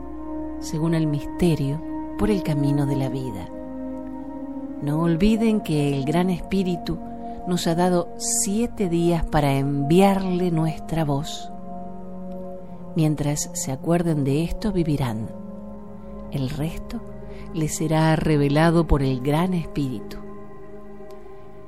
según 0.60 0.94
el 0.94 1.08
misterio, 1.08 1.82
por 2.18 2.32
el 2.32 2.42
camino 2.42 2.86
de 2.86 2.96
la 2.96 3.10
vida. 3.10 3.50
No 4.82 5.02
olviden 5.02 5.62
que 5.62 5.96
el 5.96 6.06
Gran 6.06 6.30
Espíritu 6.30 6.98
nos 7.48 7.68
ha 7.68 7.76
dado 7.76 8.10
siete 8.18 8.90
días 8.90 9.26
para 9.26 9.58
enviarle 9.58 10.52
nuestra 10.52 11.04
voz. 11.06 11.52
Mientras 12.96 13.50
se 13.54 13.72
acuerden 13.72 14.24
de 14.24 14.44
esto, 14.44 14.72
vivirán. 14.72 15.30
El 16.32 16.50
resto 16.50 17.02
les 17.54 17.78
será 17.78 18.16
revelado 18.16 18.88
por 18.88 19.02
el 19.02 19.22
Gran 19.22 19.54
Espíritu. 19.54 20.27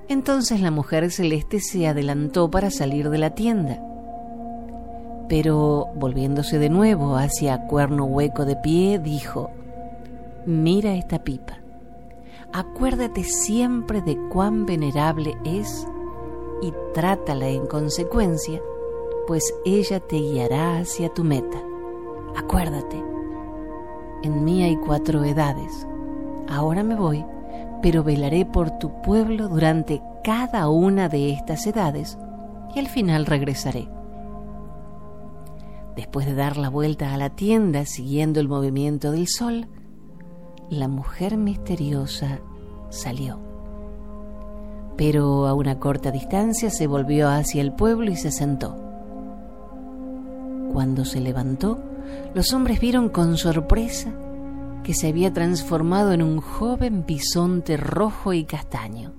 Entonces 0.10 0.60
la 0.60 0.72
mujer 0.72 1.12
celeste 1.12 1.60
se 1.60 1.88
adelantó 1.88 2.50
para 2.50 2.72
salir 2.72 3.12
de 3.12 3.20
la 3.20 3.36
tienda. 3.36 3.80
Pero 5.30 5.86
volviéndose 5.94 6.58
de 6.58 6.70
nuevo 6.70 7.16
hacia 7.16 7.68
cuerno 7.68 8.06
hueco 8.06 8.44
de 8.44 8.56
pie, 8.56 8.98
dijo, 8.98 9.52
Mira 10.48 10.96
esta 10.96 11.20
pipa, 11.20 11.60
acuérdate 12.52 13.24
siempre 13.24 14.02
de 14.02 14.18
cuán 14.30 14.66
venerable 14.66 15.38
es 15.46 15.86
y 16.64 16.74
trátala 16.96 17.48
en 17.48 17.68
consecuencia, 17.68 18.60
pues 19.28 19.54
ella 19.64 20.00
te 20.00 20.16
guiará 20.16 20.80
hacia 20.80 21.14
tu 21.14 21.24
meta. 21.24 21.62
Acuérdate, 22.36 22.98
en 24.24 24.44
mí 24.44 24.64
hay 24.64 24.76
cuatro 24.78 25.24
edades. 25.24 25.86
Ahora 26.48 26.82
me 26.82 26.96
voy 26.96 27.24
pero 27.82 28.04
velaré 28.04 28.46
por 28.46 28.72
tu 28.78 29.02
pueblo 29.02 29.48
durante 29.48 30.02
cada 30.24 30.70
una 30.70 31.10
de 31.10 31.32
estas 31.32 31.66
edades 31.68 32.18
y 32.76 32.80
al 32.80 32.88
final 32.88 33.26
regresaré. 33.26 33.88
Después 35.96 36.26
de 36.26 36.36
dar 36.36 36.58
la 36.58 36.70
vuelta 36.70 37.14
a 37.14 37.18
la 37.18 37.30
tienda 37.30 37.86
siguiendo 37.86 38.40
el 38.40 38.48
movimiento 38.48 39.12
del 39.12 39.28
sol, 39.28 39.68
la 40.70 40.88
mujer 40.88 41.38
misteriosa 41.38 42.40
salió. 42.90 43.40
Pero 44.96 45.48
a 45.48 45.54
una 45.54 45.80
corta 45.80 46.12
distancia 46.12 46.70
se 46.70 46.88
volvió 46.88 47.30
hacia 47.30 47.62
el 47.62 47.74
pueblo 47.74 48.12
y 48.12 48.16
se 48.16 48.32
sentó. 48.32 48.78
Cuando 50.74 51.06
se 51.06 51.20
levantó, 51.20 51.80
los 52.34 52.54
hombres 52.54 52.80
vieron 52.80 53.10
con 53.10 53.38
sorpresa 53.38 54.14
que 54.90 54.96
se 54.96 55.08
había 55.08 55.32
transformado 55.32 56.14
en 56.14 56.24
un 56.24 56.42
joven 56.42 57.06
bisonte 57.06 57.78
rojo 57.78 58.34
y 58.34 58.44
castaño. 58.44 59.14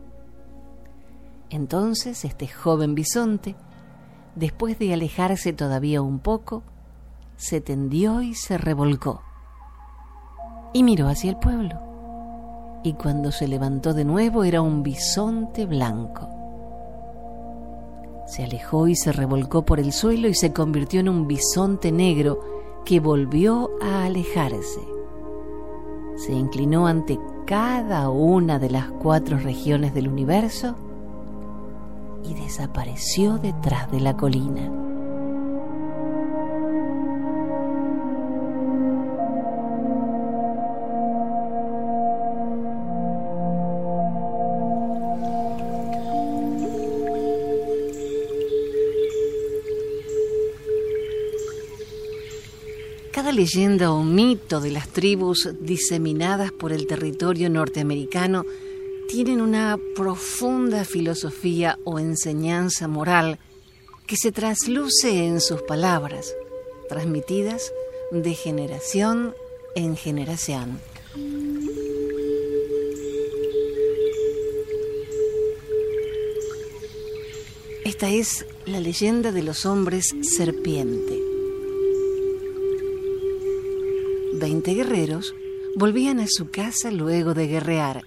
Entonces 1.49 2.25
este 2.25 2.49
joven 2.49 2.97
bisonte, 2.97 3.55
después 4.35 4.81
de 4.81 4.93
alejarse 4.93 5.53
todavía 5.53 6.03
un 6.03 6.19
poco, 6.19 6.65
se 7.37 7.61
tendió 7.61 8.21
y 8.21 8.35
se 8.35 8.59
revolcó, 8.59 9.23
y 10.73 10.83
miró 10.83 11.07
hacia 11.07 11.31
el 11.31 11.37
pueblo, 11.37 11.81
y 12.83 12.95
cuando 12.95 13.31
se 13.31 13.47
levantó 13.47 13.95
de 13.95 14.05
nuevo 14.05 14.43
era 14.43 14.63
un 14.63 14.83
bisonte 14.83 15.67
blanco. 15.67 16.29
Se 18.27 18.43
alejó 18.43 18.89
y 18.89 18.97
se 18.97 19.13
revolcó 19.13 19.65
por 19.65 19.79
el 19.79 19.93
suelo 19.93 20.27
y 20.27 20.35
se 20.35 20.53
convirtió 20.53 20.99
en 20.99 21.09
un 21.09 21.29
bisonte 21.29 21.93
negro 21.93 22.41
que 22.85 22.99
volvió 22.99 23.71
a 23.81 24.07
alejarse 24.07 24.81
se 26.21 26.35
inclinó 26.35 26.87
ante 26.87 27.19
cada 27.47 28.11
una 28.11 28.59
de 28.59 28.69
las 28.69 28.91
cuatro 28.91 29.39
regiones 29.39 29.95
del 29.95 30.07
universo 30.07 30.75
y 32.23 32.35
desapareció 32.35 33.39
detrás 33.39 33.91
de 33.91 34.01
la 34.01 34.17
colina. 34.17 34.90
Leyenda 53.41 53.91
o 53.91 54.05
mito 54.05 54.61
de 54.61 54.71
las 54.71 54.89
tribus 54.89 55.49
diseminadas 55.61 56.53
por 56.53 56.75
el 56.75 56.87
territorio 56.87 57.49
norteamericano 57.49 58.45
tienen 59.09 59.41
una 59.41 59.79
profunda 59.97 60.85
filosofía 60.85 61.79
o 61.85 61.99
enseñanza 61.99 62.87
moral 62.87 63.39
que 64.07 64.17
se 64.17 64.31
trasluce 64.31 65.25
en 65.25 65.41
sus 65.41 65.63
palabras, 65.63 66.35
transmitidas 66.91 67.73
de 68.13 68.35
generación 68.35 69.35
en 69.75 69.97
generación. 69.97 70.79
Esta 77.87 78.11
es 78.11 78.45
la 78.67 78.81
leyenda 78.81 79.33
de 79.33 79.43
los 79.43 79.65
hombres 79.65 80.15
serpiente. 80.21 81.30
Veinte 84.41 84.73
guerreros 84.73 85.35
volvían 85.77 86.19
a 86.19 86.27
su 86.27 86.51
casa 86.51 86.91
luego 86.91 87.35
de 87.35 87.47
guerrear. 87.47 88.05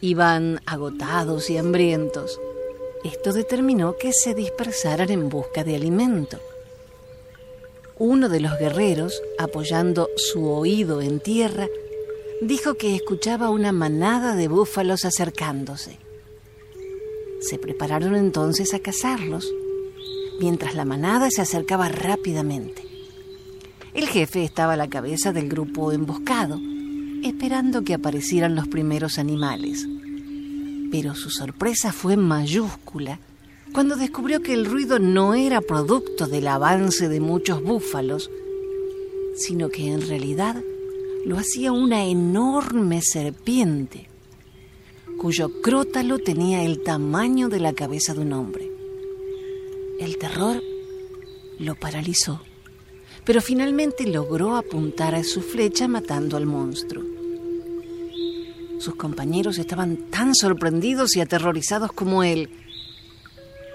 Iban 0.00 0.60
agotados 0.64 1.50
y 1.50 1.58
hambrientos. 1.58 2.40
Esto 3.02 3.32
determinó 3.32 3.96
que 3.96 4.12
se 4.12 4.32
dispersaran 4.32 5.10
en 5.10 5.28
busca 5.28 5.64
de 5.64 5.74
alimento. 5.74 6.38
Uno 7.98 8.28
de 8.28 8.38
los 8.38 8.56
guerreros, 8.60 9.20
apoyando 9.38 10.08
su 10.14 10.48
oído 10.48 11.02
en 11.02 11.18
tierra, 11.18 11.66
dijo 12.40 12.74
que 12.74 12.94
escuchaba 12.94 13.50
una 13.50 13.72
manada 13.72 14.36
de 14.36 14.46
búfalos 14.46 15.04
acercándose. 15.04 15.98
Se 17.40 17.58
prepararon 17.58 18.14
entonces 18.14 18.72
a 18.72 18.78
cazarlos, 18.78 19.52
mientras 20.38 20.76
la 20.76 20.84
manada 20.84 21.28
se 21.28 21.42
acercaba 21.42 21.88
rápidamente. 21.88 22.95
El 23.96 24.08
jefe 24.08 24.44
estaba 24.44 24.74
a 24.74 24.76
la 24.76 24.90
cabeza 24.90 25.32
del 25.32 25.48
grupo 25.48 25.90
emboscado, 25.90 26.60
esperando 27.24 27.82
que 27.82 27.94
aparecieran 27.94 28.54
los 28.54 28.68
primeros 28.68 29.18
animales. 29.18 29.88
Pero 30.92 31.14
su 31.14 31.30
sorpresa 31.30 31.94
fue 31.94 32.18
mayúscula 32.18 33.18
cuando 33.72 33.96
descubrió 33.96 34.42
que 34.42 34.52
el 34.52 34.66
ruido 34.66 34.98
no 34.98 35.32
era 35.32 35.62
producto 35.62 36.26
del 36.26 36.46
avance 36.46 37.08
de 37.08 37.20
muchos 37.20 37.62
búfalos, 37.62 38.30
sino 39.34 39.70
que 39.70 39.90
en 39.90 40.06
realidad 40.06 40.62
lo 41.24 41.38
hacía 41.38 41.72
una 41.72 42.04
enorme 42.04 43.00
serpiente, 43.00 44.10
cuyo 45.16 45.62
crótalo 45.62 46.18
tenía 46.18 46.64
el 46.64 46.82
tamaño 46.82 47.48
de 47.48 47.60
la 47.60 47.72
cabeza 47.72 48.12
de 48.12 48.20
un 48.20 48.34
hombre. 48.34 48.70
El 49.98 50.18
terror 50.18 50.62
lo 51.58 51.74
paralizó 51.76 52.42
pero 53.26 53.40
finalmente 53.40 54.06
logró 54.06 54.54
apuntar 54.54 55.16
a 55.16 55.24
su 55.24 55.42
flecha 55.42 55.88
matando 55.88 56.36
al 56.36 56.46
monstruo. 56.46 57.02
Sus 58.78 58.94
compañeros 58.94 59.58
estaban 59.58 59.96
tan 60.10 60.34
sorprendidos 60.34 61.16
y 61.16 61.20
aterrorizados 61.20 61.90
como 61.92 62.22
él, 62.22 62.48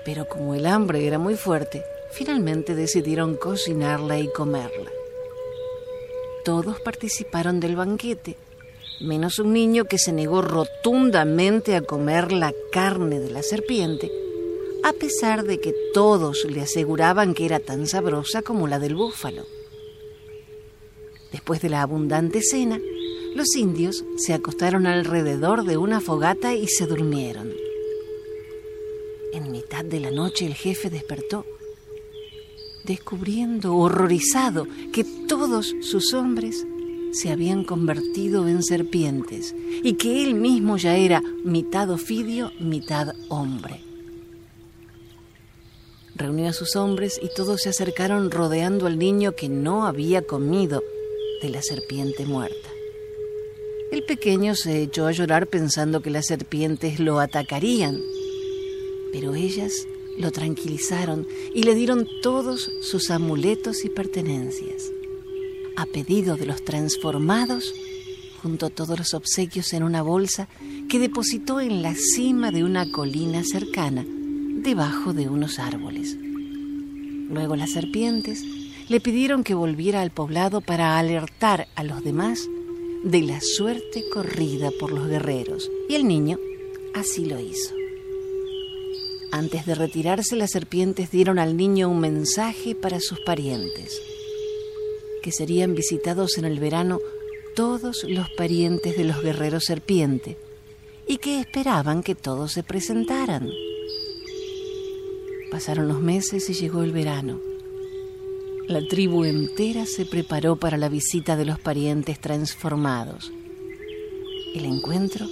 pero 0.06 0.26
como 0.28 0.56
el 0.56 0.66
hambre 0.66 1.06
era 1.06 1.20
muy 1.20 1.36
fuerte, 1.36 1.84
finalmente 2.14 2.76
decidieron 2.76 3.36
cocinarla 3.36 4.20
y 4.20 4.32
comerla. 4.32 4.90
Todos 6.46 6.80
participaron 6.80 7.60
del 7.60 7.76
banquete, 7.76 8.38
menos 9.02 9.38
un 9.38 9.52
niño 9.52 9.84
que 9.84 9.98
se 9.98 10.14
negó 10.14 10.42
rotundamente 10.42 11.76
a 11.76 11.82
comer 11.82 12.32
la 12.32 12.54
carne 12.72 13.20
de 13.20 13.32
la 13.32 13.44
serpiente 13.44 14.21
a 14.84 14.94
pesar 14.94 15.44
de 15.44 15.60
que 15.60 15.74
todos 15.94 16.46
le 16.50 16.62
aseguraban 16.62 17.34
que 17.34 17.46
era 17.46 17.60
tan 17.60 17.88
sabrosa 17.88 18.42
como 18.42 18.68
la 18.68 18.80
del 18.80 18.96
búfalo. 18.96 19.46
Después 21.32 21.62
de 21.62 21.70
la 21.70 21.82
abundante 21.82 22.42
cena, 22.42 22.80
los 23.36 23.56
indios 23.56 24.04
se 24.18 24.34
acostaron 24.34 24.88
alrededor 24.88 25.64
de 25.64 25.78
una 25.78 26.02
fogata 26.02 26.54
y 26.56 26.68
se 26.68 26.88
durmieron. 26.88 27.52
En 29.34 29.52
mitad 29.52 29.86
de 29.86 30.00
la 30.00 30.12
noche 30.12 30.46
el 30.46 30.56
jefe 30.56 30.90
despertó, 30.90 31.46
descubriendo 32.84 33.76
horrorizado 33.76 34.68
que 34.92 35.06
todos 35.28 35.74
sus 35.82 36.14
hombres 36.14 36.66
se 37.14 37.30
habían 37.30 37.64
convertido 37.64 38.48
en 38.48 38.64
serpientes 38.64 39.54
y 39.84 39.94
que 39.94 40.24
él 40.24 40.34
mismo 40.34 40.78
ya 40.78 40.98
era 40.98 41.22
mitad 41.44 41.90
ofidio, 41.90 42.52
mitad 42.60 43.14
hombre 43.30 43.91
reunió 46.22 46.48
a 46.50 46.54
sus 46.54 46.76
hombres 46.76 47.20
y 47.22 47.30
todos 47.30 47.62
se 47.62 47.70
acercaron 47.70 48.32
rodeando 48.32 48.88
al 48.88 49.00
niño 49.00 49.36
que 49.36 49.50
no 49.50 49.86
había 49.86 50.22
comido 50.22 50.84
de 51.42 51.50
la 51.50 51.62
serpiente 51.62 52.26
muerta. 52.26 52.70
El 53.92 54.04
pequeño 54.04 54.56
se 54.56 54.82
echó 54.84 55.08
a 55.08 55.12
llorar 55.12 55.48
pensando 55.48 56.02
que 56.02 56.12
las 56.12 56.28
serpientes 56.28 57.00
lo 57.00 57.20
atacarían, 57.20 58.02
pero 59.12 59.36
ellas 59.36 59.88
lo 60.18 60.32
tranquilizaron 60.32 61.28
y 61.54 61.64
le 61.64 61.76
dieron 61.76 62.08
todos 62.22 62.72
sus 62.82 63.12
amuletos 63.12 63.84
y 63.84 63.90
pertenencias. 63.90 64.92
A 65.76 65.86
pedido 65.86 66.38
de 66.38 66.46
los 66.46 66.64
transformados, 66.64 67.74
juntó 68.42 68.70
todos 68.70 68.98
los 68.98 69.14
obsequios 69.14 69.74
en 69.74 69.84
una 69.84 70.02
bolsa 70.02 70.48
que 70.90 71.00
depositó 71.00 71.60
en 71.60 71.82
la 71.82 71.96
cima 71.96 72.52
de 72.52 72.64
una 72.64 72.92
colina 72.92 73.44
cercana 73.44 74.06
debajo 74.62 75.14
de 75.14 75.28
unos 75.28 75.60
árboles. 75.60 76.18
Luego 77.30 77.56
las 77.56 77.72
serpientes 77.72 78.44
le 78.90 79.00
pidieron 79.00 79.44
que 79.44 79.54
volviera 79.54 80.02
al 80.02 80.12
poblado 80.12 80.62
para 80.62 81.00
alertar 81.00 81.68
a 81.76 81.84
los 81.84 82.04
demás 82.04 82.48
de 83.04 83.22
la 83.22 83.40
suerte 83.42 84.04
corrida 84.14 84.70
por 84.80 84.92
los 84.92 85.08
guerreros, 85.08 85.72
y 85.90 85.96
el 85.96 86.08
niño 86.08 86.38
así 86.94 87.26
lo 87.26 87.40
hizo. 87.40 87.74
Antes 89.32 89.66
de 89.66 89.76
retirarse, 89.76 90.36
las 90.36 90.52
serpientes 90.52 91.10
dieron 91.10 91.40
al 91.40 91.56
niño 91.56 91.90
un 91.90 92.00
mensaje 92.00 92.76
para 92.76 93.00
sus 93.00 93.20
parientes, 93.22 94.02
que 95.24 95.32
serían 95.32 95.74
visitados 95.74 96.38
en 96.38 96.46
el 96.46 96.60
verano 96.60 97.00
todos 97.56 98.04
los 98.04 98.30
parientes 98.32 98.98
de 98.98 99.06
los 99.06 99.22
guerreros 99.22 99.64
serpiente, 99.64 100.38
y 101.08 101.18
que 101.18 101.40
esperaban 101.40 102.04
que 102.04 102.14
todos 102.14 102.52
se 102.52 102.64
presentaran. 102.64 103.50
Pasaron 105.52 105.90
los 105.90 106.00
meses 106.00 106.50
y 106.50 106.54
llegó 106.54 106.82
el 106.82 106.94
verano. 106.94 107.42
La 108.70 108.88
tribu 108.88 109.26
entera 109.26 109.86
se 109.86 110.06
preparó 110.06 110.56
para 110.56 110.78
la 110.78 110.88
visita 110.88 111.36
de 111.36 111.44
los 111.44 111.60
parientes 111.60 112.22
transformados. 112.22 113.34
El 114.56 114.64
encuentro 114.64 115.28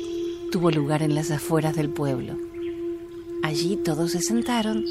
tuvo 0.52 0.72
lugar 0.72 1.04
en 1.04 1.16
las 1.16 1.32
afueras 1.32 1.74
del 1.74 1.90
pueblo. 1.90 2.38
Allí 3.44 3.78
todos 3.78 4.12
se 4.12 4.22
sentaron 4.22 4.84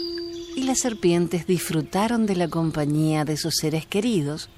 y 0.56 0.62
las 0.62 0.78
serpientes 0.78 1.46
disfrutaron 1.46 2.24
de 2.24 2.34
la 2.34 2.48
compañía 2.48 3.26
de 3.26 3.36
sus 3.36 3.56
seres 3.56 3.84
queridos, 3.84 4.48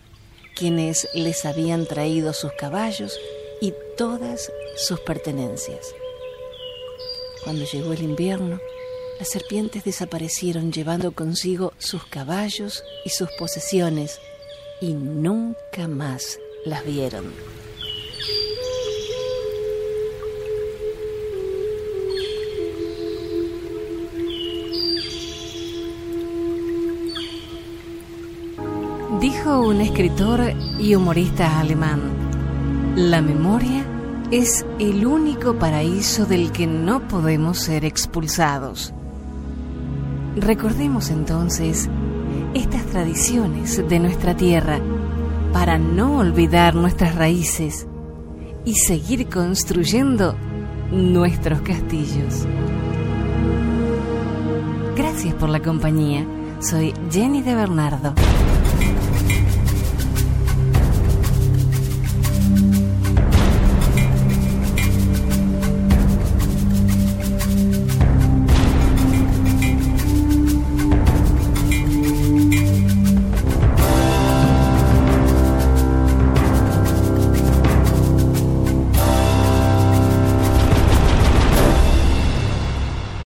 quienes 0.54 1.08
les 1.14 1.44
habían 1.46 1.84
traído 1.86 2.32
sus 2.32 2.52
caballos 2.52 3.18
y 3.60 3.74
todas 3.96 4.52
sus 4.76 5.00
pertenencias. 5.00 5.92
Cuando 7.42 7.64
llegó 7.64 7.92
el 7.92 8.02
invierno, 8.02 8.60
las 9.20 9.28
serpientes 9.28 9.84
desaparecieron 9.84 10.72
llevando 10.72 11.12
consigo 11.12 11.74
sus 11.76 12.06
caballos 12.06 12.82
y 13.04 13.10
sus 13.10 13.28
posesiones 13.38 14.18
y 14.80 14.94
nunca 14.94 15.88
más 15.88 16.38
las 16.64 16.86
vieron. 16.86 17.26
Dijo 29.20 29.60
un 29.60 29.82
escritor 29.82 30.54
y 30.78 30.94
humorista 30.94 31.60
alemán, 31.60 32.00
la 32.96 33.20
memoria 33.20 33.84
es 34.30 34.64
el 34.78 35.04
único 35.04 35.58
paraíso 35.58 36.24
del 36.24 36.52
que 36.52 36.66
no 36.66 37.06
podemos 37.06 37.58
ser 37.58 37.84
expulsados. 37.84 38.94
Recordemos 40.36 41.10
entonces 41.10 41.88
estas 42.54 42.86
tradiciones 42.86 43.86
de 43.88 43.98
nuestra 43.98 44.36
tierra 44.36 44.80
para 45.52 45.78
no 45.78 46.18
olvidar 46.18 46.74
nuestras 46.74 47.16
raíces 47.16 47.86
y 48.64 48.74
seguir 48.74 49.28
construyendo 49.28 50.36
nuestros 50.92 51.60
castillos. 51.62 52.46
Gracias 54.96 55.34
por 55.34 55.48
la 55.48 55.60
compañía. 55.60 56.24
Soy 56.60 56.94
Jenny 57.10 57.42
de 57.42 57.54
Bernardo. 57.54 58.14